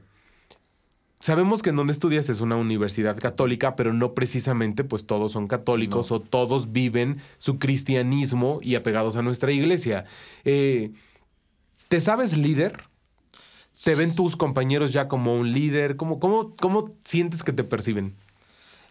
[1.20, 5.46] Sabemos que en donde estudias es una universidad católica, pero no precisamente pues todos son
[5.46, 10.04] católicos o todos viven su cristianismo y apegados a nuestra iglesia.
[10.44, 10.90] Eh,
[11.92, 12.84] ¿Te sabes líder?
[13.84, 15.96] ¿Te ven tus compañeros ya como un líder?
[15.96, 18.14] ¿Cómo, cómo, cómo sientes que te perciben?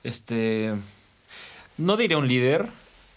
[0.04, 0.76] Este.
[1.80, 2.68] No diré un líder,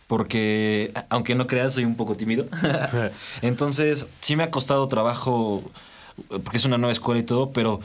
[0.07, 2.47] porque aunque no creas, soy un poco tímido.
[3.43, 5.63] Entonces, sí me ha costado trabajo,
[6.31, 7.81] porque es una nueva escuela y todo, pero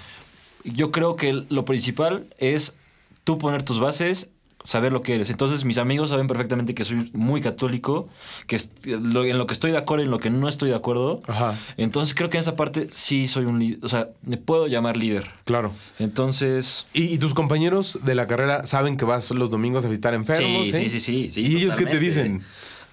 [0.63, 2.77] yo creo que lo principal es
[3.25, 4.29] tú poner tus bases
[4.63, 5.29] saber lo que eres.
[5.29, 8.09] Entonces mis amigos saben perfectamente que soy muy católico,
[8.45, 10.75] que lo- en lo que estoy de acuerdo y en lo que no estoy de
[10.75, 11.21] acuerdo.
[11.27, 11.55] Ajá.
[11.77, 14.97] Entonces creo que en esa parte sí soy un líder, o sea, me puedo llamar
[14.97, 15.29] líder.
[15.45, 15.71] Claro.
[15.97, 16.85] Entonces...
[16.93, 20.67] ¿Y, y tus compañeros de la carrera saben que vas los domingos a visitar enfermos?
[20.67, 20.89] Sí, eh?
[20.89, 22.41] sí, sí, sí, sí, ¿Y ellos qué te dicen?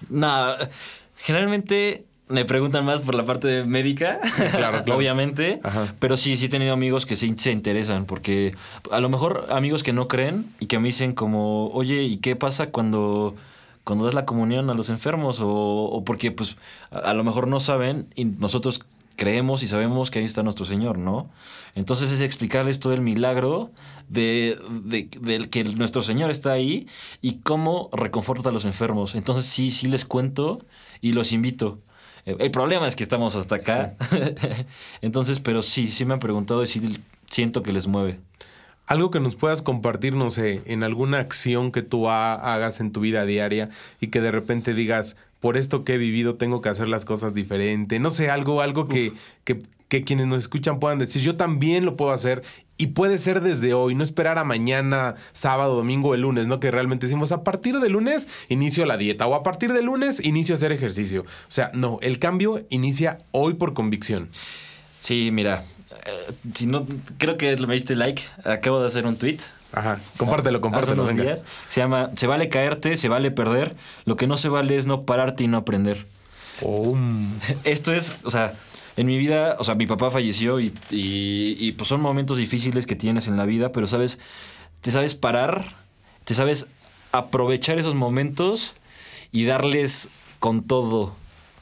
[0.09, 0.53] No,
[1.17, 4.19] generalmente me preguntan más por la parte de médica,
[4.51, 4.95] claro, claro.
[4.97, 5.93] obviamente, Ajá.
[5.99, 8.53] pero sí, sí he tenido amigos que sí se interesan, porque
[8.91, 12.35] a lo mejor amigos que no creen y que me dicen como, oye, ¿y qué
[12.35, 13.35] pasa cuando,
[13.83, 15.39] cuando das la comunión a los enfermos?
[15.39, 16.57] O, o porque pues
[16.91, 18.81] a, a lo mejor no saben y nosotros
[19.15, 21.29] creemos y sabemos que ahí está nuestro Señor, ¿no?
[21.75, 23.71] Entonces es explicarles todo el milagro
[24.09, 26.87] de, de- del que nuestro Señor está ahí
[27.21, 29.15] y cómo reconforta a los enfermos.
[29.15, 30.65] Entonces sí, sí les cuento
[31.01, 31.79] y los invito.
[32.27, 33.95] El problema es que estamos hasta acá.
[35.01, 36.99] Entonces, pero sí, sí me han preguntado y sí
[37.31, 38.19] siento que les mueve.
[38.85, 42.91] Algo que nos puedas compartir, no sé, en alguna acción que tú ha- hagas en
[42.91, 43.69] tu vida diaria
[43.99, 47.33] y que de repente digas, por esto que he vivido tengo que hacer las cosas
[47.33, 47.99] diferente.
[47.99, 49.13] No sé, algo, algo que,
[49.43, 52.43] que, que quienes nos escuchan puedan decir, yo también lo puedo hacer
[52.77, 56.59] y puede ser desde hoy, no esperar a mañana, sábado, domingo, el lunes, ¿no?
[56.59, 60.23] Que realmente decimos, a partir de lunes inicio la dieta o a partir de lunes
[60.23, 61.21] inicio a hacer ejercicio.
[61.21, 64.29] O sea, no, el cambio inicia hoy por convicción.
[64.99, 65.63] Sí, mira,
[66.05, 66.85] eh, si no,
[67.17, 68.21] creo que me diste like.
[68.43, 69.39] Acabo de hacer un tweet.
[69.73, 71.43] Ajá, compártelo, compártelo, Hace unos días.
[71.69, 73.75] Se llama Se vale caerte, se vale perder.
[74.05, 76.05] Lo que no se vale es no pararte y no aprender.
[76.61, 76.95] Oh.
[77.63, 78.55] Esto es, o sea,
[78.95, 82.87] en mi vida, o sea, mi papá falleció y, y- y, pues son momentos difíciles
[82.87, 84.17] que tienes en la vida, pero sabes,
[84.81, 85.65] te sabes parar,
[86.23, 86.67] te sabes
[87.11, 88.73] aprovechar esos momentos
[89.31, 90.09] y darles
[90.39, 91.13] con todo.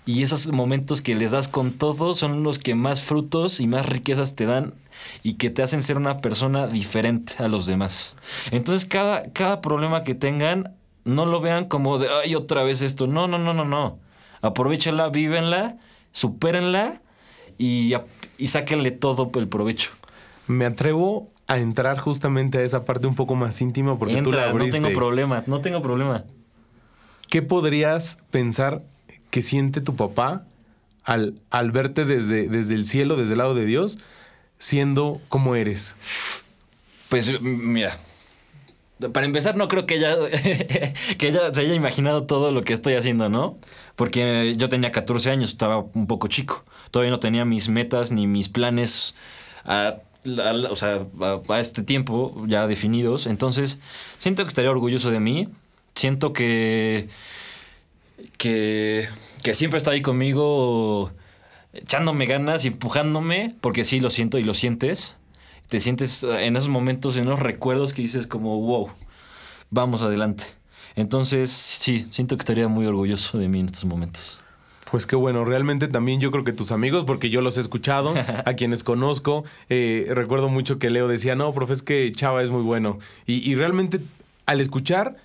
[0.06, 3.86] Y esos momentos que les das con todo son los que más frutos y más
[3.88, 4.74] riquezas te dan
[5.24, 8.16] y que te hacen ser una persona diferente a los demás.
[8.52, 13.08] Entonces, cada, cada problema que tengan, no lo vean como de, ay, otra vez esto.
[13.08, 14.00] No, no, no, no, no.
[14.42, 15.78] Aprovechenla, vívenla,
[16.12, 17.02] supérenla
[17.58, 17.94] y,
[18.38, 19.92] y sáquenle todo el provecho.
[20.48, 24.38] Me atrevo a entrar justamente a esa parte un poco más íntima porque tú la
[24.38, 24.80] Entra, no abriste.
[24.80, 26.24] tengo problema, no tengo problema.
[27.30, 28.84] ¿Qué podrías pensar
[29.30, 30.46] que siente tu papá
[31.04, 34.00] al, al verte desde, desde el cielo, desde el lado de Dios,
[34.58, 35.96] siendo como eres?
[37.10, 37.98] Pues mira,
[39.14, 40.16] para empezar no creo que ella,
[41.18, 43.58] que ella se haya imaginado todo lo que estoy haciendo, ¿no?
[43.96, 46.64] Porque yo tenía 14 años, estaba un poco chico.
[46.92, 49.16] Todavía no tenía mis metas ni mis planes
[49.66, 53.28] a, a- o sea, a, a este tiempo ya definidos.
[53.28, 53.78] Entonces,
[54.18, 55.50] siento que estaría orgulloso de mí.
[55.94, 57.08] Siento que,
[58.38, 59.08] que,
[59.44, 61.12] que siempre está ahí conmigo
[61.76, 65.16] echándome ganas y empujándome, porque sí lo siento y lo sientes.
[65.68, 68.90] Te sientes eh, en esos momentos, en esos recuerdos que dices como, wow,
[69.70, 70.46] vamos adelante.
[70.96, 74.40] Entonces, sí, siento que estaría muy orgulloso de mí en estos momentos.
[74.90, 78.14] Pues qué bueno, realmente también yo creo que tus amigos, porque yo los he escuchado,
[78.46, 82.50] a quienes conozco, eh, recuerdo mucho que Leo decía, no, profe, es que Chava es
[82.50, 83.00] muy bueno.
[83.26, 84.00] Y, y realmente
[84.46, 85.18] al escuchar,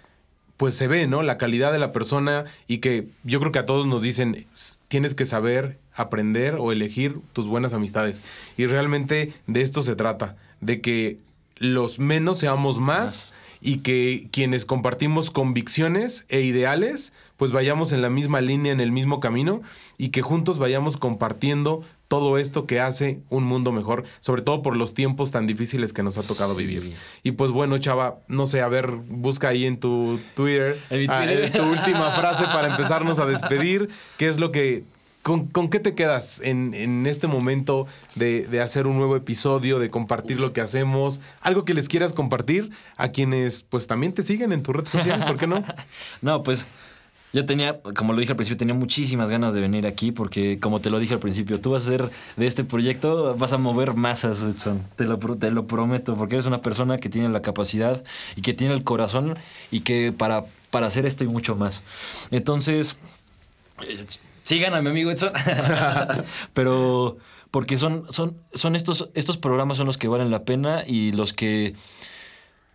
[0.61, 1.23] pues se ve, ¿no?
[1.23, 4.77] La calidad de la persona y que yo creo que a todos nos dicen, "S-
[4.89, 8.21] tienes que saber aprender o elegir tus buenas amistades.
[8.59, 11.17] Y realmente de esto se trata, de que
[11.57, 13.33] los menos seamos más
[13.63, 18.93] y que quienes compartimos convicciones e ideales, pues vayamos en la misma línea, en el
[18.93, 19.63] mismo camino
[19.97, 24.77] y que juntos vayamos compartiendo todo esto que hace un mundo mejor, sobre todo por
[24.77, 26.93] los tiempos tan difíciles que nos ha tocado vivir.
[27.23, 31.19] Y pues bueno, chava, no sé, a ver, busca ahí en tu Twitter, En ah,
[31.19, 31.53] Twitter.
[31.53, 33.89] tu última frase para empezarnos a despedir,
[34.19, 34.83] qué es lo que...
[35.23, 39.79] ¿Con, con qué te quedas en, en este momento de, de hacer un nuevo episodio,
[39.79, 41.21] de compartir lo que hacemos?
[41.43, 45.27] Algo que les quieras compartir a quienes pues también te siguen en tu red social,
[45.27, 45.63] ¿por qué no?
[46.23, 46.67] No, pues
[47.33, 50.81] yo tenía, como lo dije al principio, tenía muchísimas ganas de venir aquí porque, como
[50.81, 53.95] te lo dije al principio, tú vas a ser de este proyecto, vas a mover
[53.95, 54.83] masas, Edson.
[54.97, 58.03] Te lo, te lo prometo, porque eres una persona que tiene la capacidad
[58.37, 59.39] y que tiene el corazón
[59.71, 61.83] y que para, para hacer esto y mucho más.
[62.31, 62.97] Entonces,
[63.87, 64.05] eh,
[64.43, 65.33] sigan a mi amigo Edson.
[66.53, 67.19] Pero
[67.51, 71.33] porque son, son, son estos, estos programas son los que valen la pena y los
[71.33, 71.75] que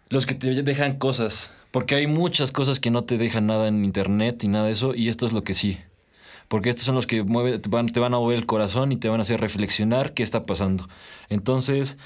[0.09, 1.51] los que te dejan cosas.
[1.75, 4.95] Porque hay muchas cosas que no te dejan nada en internet y nada de eso.
[4.95, 5.77] Y esto es lo que sí.
[6.47, 9.23] Porque estos son los que te, van, a mover el corazón y te van a
[9.23, 10.87] hacer reflexionar qué está pasando.
[11.27, 11.97] Entonces,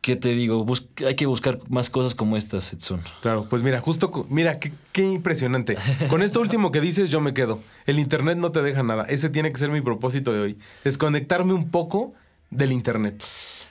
[0.00, 0.64] ¿qué te digo?
[1.04, 3.00] Hay que buscar más cosas como estas, Edson.
[3.20, 5.76] Claro, pues mira, justo, mira, qué impresionante.
[6.08, 7.58] Con esto último que dices, yo me quedo.
[7.86, 9.06] El Internet no te deja nada.
[9.08, 10.58] Ese tiene que ser mi propósito de hoy.
[10.84, 12.14] Desconectarme un poco
[12.50, 13.24] del Internet.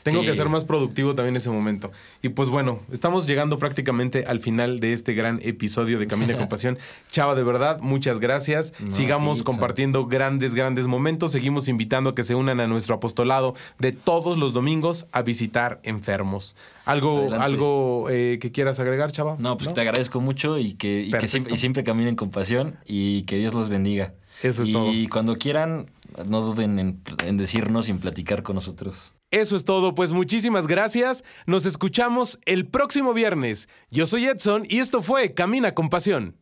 [0.03, 0.27] Tengo Sí.
[0.27, 1.91] que ser más productivo también en ese momento.
[2.21, 6.47] Y pues bueno, estamos llegando prácticamente al final de este gran episodio de Camina con
[6.49, 6.77] Pasión.
[7.09, 8.73] Chava, de verdad, muchas gracias.
[8.79, 11.31] No, Sigamos compartiendo grandes, grandes momentos.
[11.31, 15.79] Seguimos invitando a que se unan a nuestro apostolado de todos los domingos a visitar
[15.83, 16.55] enfermos.
[16.85, 17.45] ¿Algo, Adelante.
[17.45, 19.37] algo eh, que quieras agregar, Chava?
[19.39, 22.77] No, pues te agradezco mucho y que, y que siempre, y siempre caminen con pasión
[22.85, 24.13] y que Dios los bendiga.
[24.41, 24.91] Eso es y todo.
[25.09, 25.89] cuando quieran,
[26.25, 29.13] no duden en, en decirnos y en platicar con nosotros.
[29.33, 31.23] Eso es todo, pues muchísimas gracias.
[31.47, 33.67] Nos escuchamos el próximo viernes.
[33.89, 36.35] Yo soy Edson y esto fue Camina con Pasión.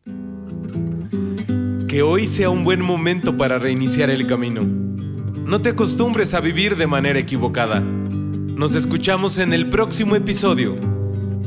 [1.88, 4.60] Que hoy sea un buen momento para reiniciar el camino.
[4.62, 7.80] No te acostumbres a vivir de manera equivocada.
[7.80, 10.76] Nos escuchamos en el próximo episodio.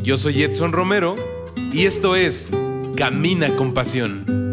[0.01, 1.13] Yo soy Edson Romero
[1.71, 2.49] y esto es
[2.95, 4.44] Camina con Pasión.